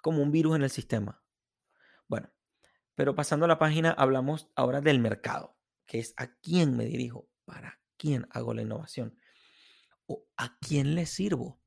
Como 0.01 0.23
un 0.23 0.31
virus 0.31 0.55
en 0.55 0.63
el 0.63 0.71
sistema. 0.71 1.23
Bueno, 2.07 2.33
pero 2.95 3.13
pasando 3.13 3.45
a 3.45 3.47
la 3.47 3.59
página, 3.59 3.91
hablamos 3.91 4.49
ahora 4.55 4.81
del 4.81 4.97
mercado 4.97 5.59
que 5.85 5.99
es 5.99 6.15
a 6.17 6.33
quién 6.37 6.75
me 6.75 6.85
dirijo, 6.85 7.29
para 7.45 7.79
quién 7.97 8.27
hago 8.31 8.55
la 8.55 8.63
innovación 8.63 9.15
o 10.07 10.25
a 10.37 10.57
quién 10.57 10.95
le 10.95 11.05
sirvo. 11.05 11.61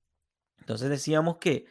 Entonces 0.56 0.90
decíamos 0.90 1.36
que 1.36 1.66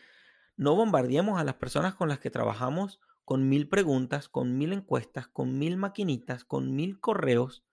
no 0.58 0.76
bombardeemos 0.76 1.39
a 1.39 1.43
las 1.43 1.56
personas 1.56 1.96
con 1.96 2.10
las 2.10 2.20
que 2.20 2.32
trabajamos 2.32 3.00
con 3.28 3.50
mil 3.50 3.67
preguntas, 3.67 4.30
con 4.30 4.58
mil 4.58 4.72
encuestas, 4.72 5.28
con 5.28 5.60
mil 5.60 5.76
maquinitas, 5.76 6.46
con 6.46 6.76
mil 6.76 7.00
correos. 7.02 7.65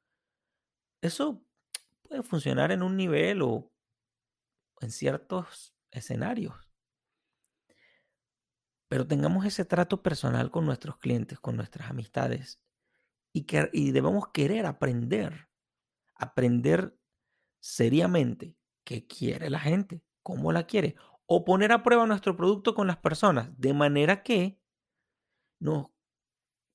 Eso 1.00 1.44
puede 2.02 2.24
funcionar 2.24 2.72
en 2.72 2.82
un 2.82 2.96
nivel 2.96 3.40
o 3.40 3.72
en 4.80 4.90
ciertos 4.90 5.72
escenarios. 5.92 6.56
Pero 8.88 9.06
tengamos 9.06 9.46
ese 9.46 9.64
trato 9.64 10.02
personal 10.02 10.50
con 10.50 10.66
nuestros 10.66 10.98
clientes, 10.98 11.38
con 11.38 11.56
nuestras 11.56 11.88
amistades 11.88 12.60
y, 13.32 13.44
que, 13.44 13.70
debemos 13.72 14.28
querer 14.32 14.66
aprender, 14.66 15.48
aprender 16.16 16.98
seriamente 17.60 18.56
qué 18.84 19.06
quiere 19.06 19.50
la 19.50 19.60
gente, 19.60 20.02
cómo 20.22 20.50
la 20.50 20.66
quiere, 20.66 20.96
o 21.26 21.44
poner 21.44 21.72
a 21.72 21.82
prueba 21.82 22.06
nuestro 22.06 22.36
producto 22.36 22.74
con 22.74 22.86
las 22.86 22.98
personas, 22.98 23.50
de 23.58 23.72
manera 23.72 24.22
que 24.22 24.60
nos 25.58 25.90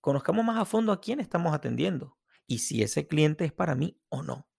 conozcamos 0.02 0.44
más 0.46 0.58
a 0.58 0.66
fondo 0.66 0.92
a 0.92 1.02
quién 1.02 1.20
estamos 1.20 1.54
atendiendo 1.54 2.18
y 2.48 2.60
si 2.60 2.82
ese 2.82 3.08
cliente 3.08 3.46
es 3.46 3.54
para 3.54 3.76
mí 3.76 4.02
o 4.10 4.24
no. 4.24 4.50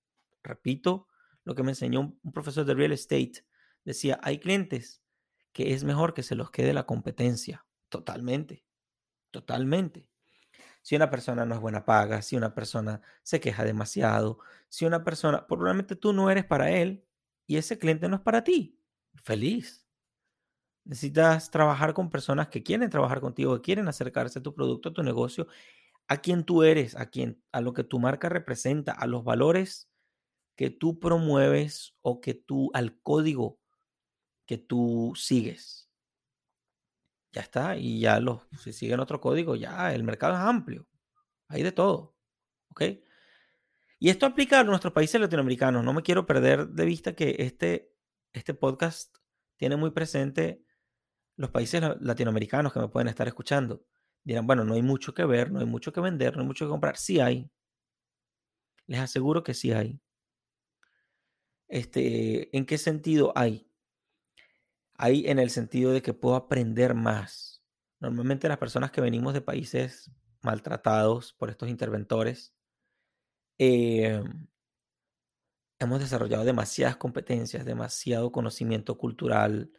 Repito 0.42 1.08
lo 1.44 1.54
que 1.54 1.62
me 1.62 1.72
enseñó 1.72 2.18
un 2.22 2.32
profesor 2.32 2.64
de 2.64 2.74
real 2.74 2.92
estate. 2.92 3.44
Decía, 3.84 4.20
hay 4.22 4.38
clientes 4.38 5.02
que 5.52 5.72
es 5.72 5.84
mejor 5.84 6.14
que 6.14 6.22
se 6.22 6.36
los 6.36 6.50
quede 6.50 6.72
la 6.72 6.86
competencia. 6.86 7.66
Totalmente, 7.88 8.64
totalmente. 9.30 10.08
Si 10.82 10.96
una 10.96 11.10
persona 11.10 11.44
no 11.44 11.54
es 11.54 11.60
buena 11.60 11.84
paga, 11.84 12.22
si 12.22 12.36
una 12.36 12.54
persona 12.54 13.02
se 13.22 13.40
queja 13.40 13.64
demasiado, 13.64 14.38
si 14.68 14.86
una 14.86 15.04
persona, 15.04 15.46
probablemente 15.46 15.96
tú 15.96 16.12
no 16.12 16.30
eres 16.30 16.44
para 16.44 16.70
él 16.70 17.04
y 17.46 17.56
ese 17.56 17.78
cliente 17.78 18.08
no 18.08 18.16
es 18.16 18.22
para 18.22 18.44
ti. 18.44 18.80
Feliz. 19.22 19.79
Necesitas 20.84 21.50
trabajar 21.50 21.94
con 21.94 22.10
personas 22.10 22.48
que 22.48 22.62
quieren 22.62 22.90
trabajar 22.90 23.20
contigo, 23.20 23.54
que 23.56 23.62
quieren 23.62 23.88
acercarse 23.88 24.38
a 24.38 24.42
tu 24.42 24.54
producto, 24.54 24.88
a 24.88 24.92
tu 24.92 25.02
negocio, 25.02 25.46
a 26.08 26.16
quien 26.18 26.44
tú 26.44 26.62
eres, 26.62 26.96
a 26.96 27.06
quien 27.10 27.42
a 27.52 27.60
lo 27.60 27.72
que 27.72 27.84
tu 27.84 27.98
marca 28.00 28.28
representa, 28.28 28.92
a 28.92 29.06
los 29.06 29.24
valores 29.24 29.90
que 30.56 30.70
tú 30.70 30.98
promueves 30.98 31.94
o 32.02 32.20
que 32.20 32.34
tú 32.34 32.70
al 32.74 33.00
código 33.00 33.58
que 34.46 34.58
tú 34.58 35.12
sigues 35.16 35.90
ya 37.32 37.40
está. 37.42 37.76
Y 37.76 38.00
ya 38.00 38.20
los, 38.20 38.42
si 38.58 38.72
siguen 38.72 39.00
otro 39.00 39.20
código, 39.20 39.56
ya 39.56 39.92
el 39.94 40.04
mercado 40.04 40.34
es 40.34 40.40
amplio. 40.40 40.86
Hay 41.48 41.62
de 41.62 41.72
todo. 41.72 42.16
¿Ok? 42.70 42.82
Y 43.98 44.08
esto 44.08 44.26
aplica 44.26 44.60
a 44.60 44.64
nuestros 44.64 44.92
países 44.92 45.20
latinoamericanos. 45.20 45.84
No 45.84 45.92
me 45.92 46.02
quiero 46.02 46.26
perder 46.26 46.68
de 46.68 46.84
vista 46.84 47.14
que 47.14 47.36
este, 47.38 47.92
este 48.32 48.54
podcast 48.54 49.16
tiene 49.56 49.76
muy 49.76 49.90
presente 49.90 50.64
los 51.40 51.50
países 51.50 51.82
latinoamericanos 52.00 52.70
que 52.70 52.80
me 52.80 52.88
pueden 52.88 53.08
estar 53.08 53.26
escuchando. 53.26 53.82
Dirán, 54.24 54.46
bueno, 54.46 54.62
no 54.62 54.74
hay 54.74 54.82
mucho 54.82 55.14
que 55.14 55.24
ver, 55.24 55.50
no 55.50 55.60
hay 55.60 55.64
mucho 55.64 55.90
que 55.90 56.02
vender, 56.02 56.36
no 56.36 56.42
hay 56.42 56.46
mucho 56.46 56.66
que 56.66 56.70
comprar. 56.70 56.98
Sí 56.98 57.18
hay. 57.18 57.50
Les 58.86 59.00
aseguro 59.00 59.42
que 59.42 59.54
sí 59.54 59.72
hay. 59.72 59.98
Este, 61.66 62.54
¿En 62.54 62.66
qué 62.66 62.76
sentido 62.76 63.32
hay? 63.34 63.66
Hay 64.98 65.26
en 65.28 65.38
el 65.38 65.48
sentido 65.48 65.92
de 65.92 66.02
que 66.02 66.12
puedo 66.12 66.36
aprender 66.36 66.94
más. 66.94 67.64
Normalmente 68.00 68.46
las 68.46 68.58
personas 68.58 68.90
que 68.90 69.00
venimos 69.00 69.32
de 69.32 69.40
países 69.40 70.10
maltratados 70.42 71.32
por 71.32 71.48
estos 71.48 71.70
interventores, 71.70 72.54
em, 73.56 74.46
hemos 75.78 76.00
desarrollado 76.00 76.44
demasiadas 76.44 76.98
competencias, 76.98 77.64
demasiado 77.64 78.30
conocimiento 78.30 78.98
cultural, 78.98 79.72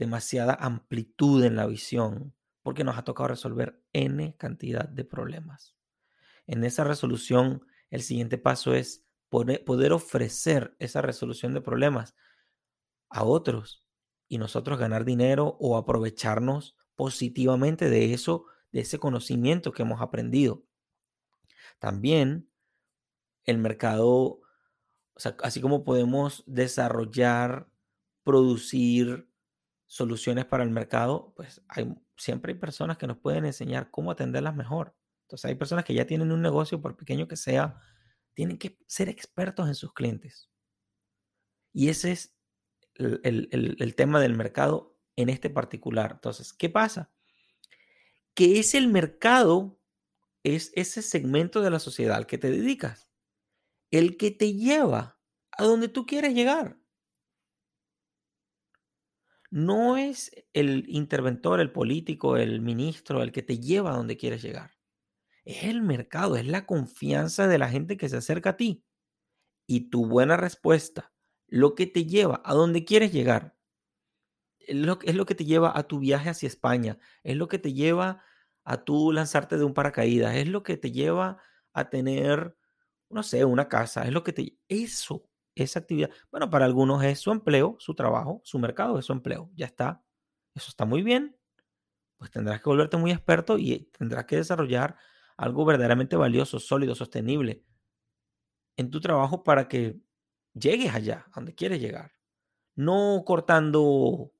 demasiada 0.00 0.54
amplitud 0.54 1.44
en 1.44 1.56
la 1.56 1.66
visión, 1.66 2.34
porque 2.62 2.84
nos 2.84 2.96
ha 2.96 3.04
tocado 3.04 3.28
resolver 3.28 3.82
N 3.92 4.34
cantidad 4.38 4.88
de 4.88 5.04
problemas. 5.04 5.76
En 6.46 6.64
esa 6.64 6.84
resolución, 6.84 7.66
el 7.90 8.00
siguiente 8.00 8.38
paso 8.38 8.74
es 8.74 9.04
poder 9.28 9.92
ofrecer 9.92 10.74
esa 10.78 11.02
resolución 11.02 11.52
de 11.52 11.60
problemas 11.60 12.16
a 13.10 13.24
otros 13.24 13.84
y 14.26 14.38
nosotros 14.38 14.78
ganar 14.78 15.04
dinero 15.04 15.58
o 15.60 15.76
aprovecharnos 15.76 16.76
positivamente 16.96 17.90
de 17.90 18.14
eso, 18.14 18.46
de 18.72 18.80
ese 18.80 18.98
conocimiento 18.98 19.70
que 19.72 19.82
hemos 19.82 20.00
aprendido. 20.00 20.64
También 21.78 22.50
el 23.44 23.58
mercado, 23.58 24.40
así 25.42 25.60
como 25.60 25.84
podemos 25.84 26.42
desarrollar, 26.46 27.68
producir 28.24 29.29
soluciones 29.90 30.44
para 30.44 30.62
el 30.62 30.70
mercado, 30.70 31.32
pues 31.34 31.60
hay, 31.66 31.92
siempre 32.16 32.52
hay 32.52 32.58
personas 32.60 32.96
que 32.96 33.08
nos 33.08 33.18
pueden 33.18 33.44
enseñar 33.44 33.90
cómo 33.90 34.12
atenderlas 34.12 34.54
mejor. 34.54 34.94
Entonces 35.22 35.46
hay 35.46 35.56
personas 35.56 35.84
que 35.84 35.94
ya 35.94 36.06
tienen 36.06 36.30
un 36.30 36.40
negocio, 36.40 36.80
por 36.80 36.96
pequeño 36.96 37.26
que 37.26 37.34
sea, 37.34 37.80
tienen 38.32 38.56
que 38.56 38.78
ser 38.86 39.08
expertos 39.08 39.66
en 39.66 39.74
sus 39.74 39.92
clientes. 39.92 40.48
Y 41.72 41.88
ese 41.88 42.12
es 42.12 42.36
el, 42.94 43.94
tema 43.96 44.20
del 44.20 44.36
mercado 44.36 44.96
en 45.16 45.28
este 45.28 45.50
particular. 45.50 46.12
Entonces, 46.12 46.52
¿qué 46.52 46.68
pasa? 46.68 47.10
Que 48.32 48.60
es 48.60 48.76
el 48.76 48.86
mercado, 48.86 49.80
es 50.44 50.70
ese 50.76 51.02
segmento 51.02 51.62
de 51.62 51.70
la 51.70 51.80
sociedad 51.80 52.16
al 52.16 52.28
que 52.28 52.38
te 52.38 52.48
dedicas, 52.48 53.10
el 53.90 54.16
que 54.16 54.30
te 54.30 54.52
lleva 54.52 55.18
a 55.50 55.64
donde 55.64 55.88
tú 55.88 56.06
quieres 56.06 56.32
llegar. 56.32 56.79
No 59.50 59.96
es 59.96 60.30
el 60.52 60.84
interventor, 60.88 61.60
el 61.60 61.72
político, 61.72 62.36
el 62.36 62.60
ministro, 62.60 63.22
el 63.22 63.32
que 63.32 63.42
te 63.42 63.58
lleva 63.58 63.92
a 63.92 63.96
donde 63.96 64.16
quieres 64.16 64.42
llegar. 64.42 64.72
Es 65.44 65.64
el 65.64 65.82
mercado, 65.82 66.36
es 66.36 66.46
la 66.46 66.66
confianza 66.66 67.48
de 67.48 67.58
la 67.58 67.68
gente 67.68 67.96
que 67.96 68.08
se 68.08 68.18
acerca 68.18 68.50
a 68.50 68.56
ti. 68.56 68.84
Y 69.66 69.90
tu 69.90 70.06
buena 70.06 70.36
respuesta 70.36 71.12
lo 71.50 71.74
que 71.74 71.86
te 71.86 72.06
lleva 72.06 72.40
a 72.44 72.54
donde 72.54 72.84
quieres 72.84 73.12
llegar. 73.12 73.56
Es 74.58 74.76
lo, 74.76 74.98
es 75.02 75.14
lo 75.14 75.26
que 75.26 75.34
te 75.34 75.44
lleva 75.44 75.76
a 75.76 75.82
tu 75.84 75.98
viaje 75.98 76.30
hacia 76.30 76.46
España, 76.46 76.98
es 77.24 77.36
lo 77.36 77.48
que 77.48 77.58
te 77.58 77.72
lleva 77.72 78.22
a 78.64 78.84
tú 78.84 79.12
lanzarte 79.12 79.58
de 79.58 79.64
un 79.64 79.74
paracaídas, 79.74 80.36
es 80.36 80.48
lo 80.48 80.62
que 80.62 80.76
te 80.76 80.92
lleva 80.92 81.38
a 81.72 81.90
tener, 81.90 82.56
no 83.08 83.22
sé, 83.22 83.44
una 83.44 83.68
casa, 83.68 84.04
es 84.04 84.12
lo 84.12 84.22
que 84.22 84.32
te... 84.32 84.58
Eso, 84.68 85.29
esa 85.54 85.80
actividad. 85.80 86.10
Bueno, 86.30 86.50
para 86.50 86.64
algunos 86.64 87.02
es 87.04 87.20
su 87.20 87.30
empleo, 87.32 87.76
su 87.78 87.94
trabajo, 87.94 88.40
su 88.44 88.58
mercado 88.58 88.98
es 88.98 89.06
su 89.06 89.12
empleo, 89.12 89.50
ya 89.54 89.66
está. 89.66 90.02
Eso 90.54 90.68
está 90.70 90.84
muy 90.84 91.02
bien. 91.02 91.36
Pues 92.18 92.30
tendrás 92.30 92.60
que 92.60 92.68
volverte 92.68 92.96
muy 92.96 93.12
experto 93.12 93.58
y 93.58 93.90
tendrás 93.98 94.26
que 94.26 94.36
desarrollar 94.36 94.96
algo 95.36 95.64
verdaderamente 95.64 96.16
valioso, 96.16 96.58
sólido, 96.60 96.94
sostenible 96.94 97.64
en 98.80 98.90
tu 98.90 99.00
trabajo 99.00 99.44
para 99.44 99.68
que 99.68 100.00
llegues 100.54 100.94
allá, 100.94 101.26
donde 101.34 101.54
quieres 101.54 101.80
llegar. 101.80 102.12
No 102.74 103.22
cortando, 103.26 104.32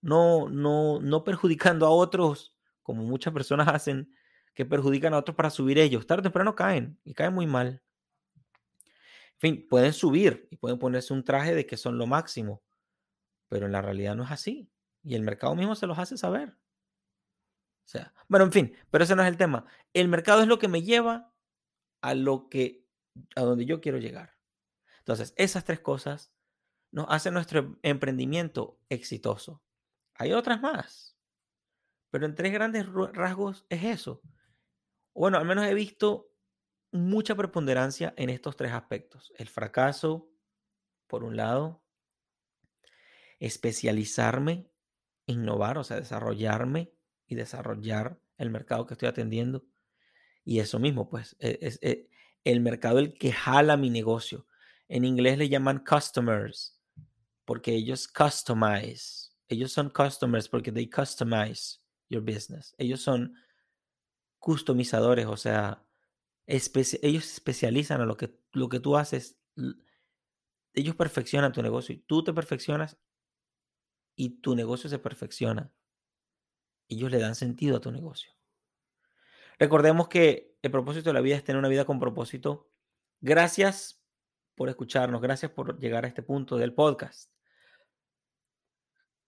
no, 0.00 0.48
no, 0.48 1.00
no 1.00 1.24
perjudicando 1.24 1.86
a 1.86 1.90
otros 1.90 2.56
como 2.82 3.04
muchas 3.04 3.32
personas 3.32 3.68
hacen, 3.74 4.12
que 4.54 4.66
perjudican 4.66 5.14
a 5.14 5.18
otros 5.18 5.36
para 5.36 5.50
subir 5.50 5.78
ellos. 5.78 6.06
Tarde 6.06 6.20
o 6.20 6.22
temprano 6.24 6.54
caen 6.54 6.98
y 7.04 7.14
caen 7.14 7.34
muy 7.34 7.46
mal. 7.46 7.82
Fin, 9.40 9.66
pueden 9.66 9.94
subir 9.94 10.46
y 10.50 10.56
pueden 10.56 10.78
ponerse 10.78 11.14
un 11.14 11.24
traje 11.24 11.54
de 11.54 11.64
que 11.64 11.78
son 11.78 11.96
lo 11.96 12.06
máximo, 12.06 12.62
pero 13.48 13.64
en 13.64 13.72
la 13.72 13.80
realidad 13.80 14.14
no 14.14 14.24
es 14.24 14.30
así. 14.30 14.70
Y 15.02 15.14
el 15.14 15.22
mercado 15.22 15.54
mismo 15.54 15.74
se 15.74 15.86
los 15.86 15.98
hace 15.98 16.18
saber. 16.18 16.50
O 16.50 17.88
sea, 17.88 18.12
bueno, 18.28 18.44
en 18.44 18.52
fin, 18.52 18.76
pero 18.90 19.02
ese 19.02 19.16
no 19.16 19.22
es 19.22 19.28
el 19.28 19.38
tema. 19.38 19.64
El 19.94 20.08
mercado 20.08 20.42
es 20.42 20.46
lo 20.46 20.58
que 20.58 20.68
me 20.68 20.82
lleva 20.82 21.32
a 22.02 22.14
lo 22.14 22.50
que, 22.50 22.86
a 23.34 23.40
donde 23.40 23.64
yo 23.64 23.80
quiero 23.80 23.96
llegar. 23.96 24.36
Entonces, 24.98 25.32
esas 25.38 25.64
tres 25.64 25.80
cosas 25.80 26.30
nos 26.92 27.06
hacen 27.08 27.32
nuestro 27.32 27.78
emprendimiento 27.80 28.78
exitoso. 28.90 29.62
Hay 30.16 30.34
otras 30.34 30.60
más, 30.60 31.16
pero 32.10 32.26
en 32.26 32.34
tres 32.34 32.52
grandes 32.52 32.86
rasgos 32.92 33.64
es 33.70 33.84
eso. 33.84 34.20
Bueno, 35.14 35.38
al 35.38 35.46
menos 35.46 35.64
he 35.64 35.72
visto 35.72 36.29
mucha 36.92 37.34
preponderancia 37.34 38.14
en 38.16 38.30
estos 38.30 38.56
tres 38.56 38.72
aspectos. 38.72 39.32
El 39.36 39.48
fracaso, 39.48 40.30
por 41.06 41.24
un 41.24 41.36
lado, 41.36 41.84
especializarme, 43.38 44.70
innovar, 45.26 45.78
o 45.78 45.84
sea, 45.84 45.96
desarrollarme 45.98 46.92
y 47.26 47.34
desarrollar 47.34 48.20
el 48.38 48.50
mercado 48.50 48.86
que 48.86 48.94
estoy 48.94 49.08
atendiendo. 49.08 49.64
Y 50.44 50.60
eso 50.60 50.78
mismo, 50.78 51.08
pues, 51.08 51.36
e, 51.38 51.58
es, 51.62 51.78
e, 51.82 52.08
el 52.44 52.60
mercado 52.60 52.98
el 52.98 53.14
que 53.14 53.32
jala 53.32 53.76
mi 53.76 53.90
negocio. 53.90 54.46
En 54.88 55.04
inglés 55.04 55.38
le 55.38 55.48
llaman 55.48 55.84
customers, 55.84 56.80
porque 57.44 57.74
ellos 57.74 58.08
customize. 58.08 59.30
Ellos 59.48 59.72
son 59.72 59.90
customers 59.90 60.48
porque 60.48 60.72
they 60.72 60.88
customize 60.88 61.78
your 62.08 62.22
business. 62.22 62.74
Ellos 62.78 63.00
son 63.00 63.34
customizadores, 64.38 65.26
o 65.26 65.36
sea, 65.36 65.84
ellos 66.50 67.32
especializan 67.32 68.00
a 68.00 68.06
lo 68.06 68.16
que, 68.16 68.36
lo 68.52 68.68
que 68.68 68.80
tú 68.80 68.96
haces. 68.96 69.38
Ellos 70.74 70.96
perfeccionan 70.96 71.52
tu 71.52 71.62
negocio 71.62 71.94
y 71.94 71.98
tú 71.98 72.24
te 72.24 72.32
perfeccionas 72.32 72.98
y 74.16 74.40
tu 74.40 74.56
negocio 74.56 74.90
se 74.90 74.98
perfecciona. 74.98 75.72
Ellos 76.88 77.10
le 77.10 77.18
dan 77.18 77.36
sentido 77.36 77.76
a 77.76 77.80
tu 77.80 77.92
negocio. 77.92 78.32
Recordemos 79.58 80.08
que 80.08 80.56
el 80.62 80.70
propósito 80.70 81.10
de 81.10 81.14
la 81.14 81.20
vida 81.20 81.36
es 81.36 81.44
tener 81.44 81.58
una 81.58 81.68
vida 81.68 81.84
con 81.84 82.00
propósito. 82.00 82.70
Gracias 83.20 84.02
por 84.56 84.68
escucharnos, 84.68 85.20
gracias 85.20 85.52
por 85.52 85.78
llegar 85.78 86.04
a 86.04 86.08
este 86.08 86.22
punto 86.22 86.56
del 86.56 86.74
podcast. 86.74 87.32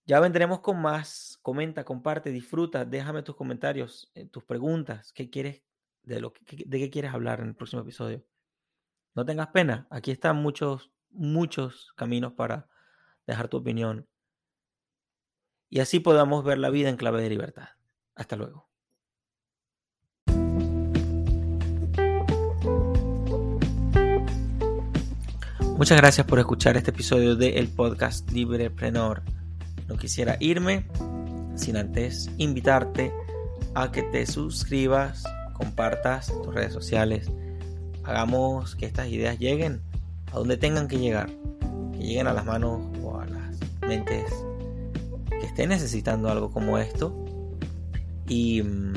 Ya 0.04 0.18
vendremos 0.18 0.60
con 0.60 0.80
más. 0.80 1.38
Comenta, 1.42 1.84
comparte, 1.84 2.30
disfruta, 2.30 2.84
déjame 2.84 3.22
tus 3.22 3.36
comentarios, 3.36 4.10
eh, 4.14 4.26
tus 4.26 4.44
preguntas, 4.44 5.12
qué 5.12 5.30
quieres 5.30 5.62
de 6.02 6.20
lo 6.20 6.32
que, 6.32 6.64
de 6.66 6.78
qué 6.78 6.90
quieres 6.90 7.12
hablar 7.12 7.40
en 7.40 7.48
el 7.48 7.54
próximo 7.54 7.82
episodio. 7.82 8.24
No 9.14 9.24
tengas 9.24 9.48
pena, 9.48 9.86
aquí 9.90 10.10
están 10.10 10.36
muchos 10.36 10.90
muchos 11.10 11.92
caminos 11.94 12.32
para 12.32 12.68
dejar 13.26 13.48
tu 13.48 13.58
opinión 13.58 14.08
y 15.68 15.80
así 15.80 16.00
podamos 16.00 16.44
ver 16.44 16.58
la 16.58 16.70
vida 16.70 16.88
en 16.90 16.96
clave 16.96 17.22
de 17.22 17.30
libertad. 17.30 17.68
Hasta 18.14 18.36
luego. 18.36 18.68
Muchas 25.78 25.98
gracias 25.98 26.26
por 26.26 26.38
escuchar 26.38 26.76
este 26.76 26.90
episodio 26.90 27.36
del 27.36 27.54
el 27.54 27.68
podcast 27.68 28.30
Libreprenor. 28.30 29.22
No 29.88 29.96
quisiera 29.96 30.36
irme 30.40 30.86
sin 31.56 31.78
antes 31.78 32.30
invitarte 32.36 33.12
a 33.74 33.90
que 33.90 34.02
te 34.02 34.26
suscribas, 34.26 35.24
compartas 35.62 36.26
tus 36.26 36.54
redes 36.54 36.72
sociales. 36.72 37.30
Hagamos 38.04 38.74
que 38.74 38.86
estas 38.86 39.08
ideas 39.08 39.38
lleguen 39.38 39.80
a 40.32 40.38
donde 40.38 40.56
tengan 40.56 40.88
que 40.88 40.98
llegar, 40.98 41.30
que 41.92 41.98
lleguen 41.98 42.26
a 42.26 42.32
las 42.32 42.44
manos 42.44 42.80
o 43.02 43.20
a 43.20 43.26
las 43.26 43.56
mentes 43.86 44.24
que 45.28 45.46
esté 45.46 45.66
necesitando 45.66 46.28
algo 46.28 46.50
como 46.50 46.78
esto 46.78 47.14
y 48.28 48.62
mm, 48.62 48.94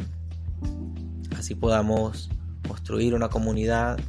así 1.38 1.56
podamos 1.56 2.30
construir 2.67 3.13
una 3.13 3.30
comunidad 3.30 3.99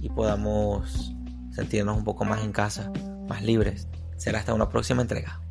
y 0.00 0.08
podamos 0.08 1.14
sentirnos 1.52 1.96
un 1.96 2.04
poco 2.04 2.24
más 2.24 2.42
en 2.42 2.52
casa, 2.52 2.90
más 3.28 3.42
libres. 3.42 3.86
Será 4.16 4.40
hasta 4.40 4.54
una 4.54 4.68
próxima 4.68 5.02
entrega. 5.02 5.41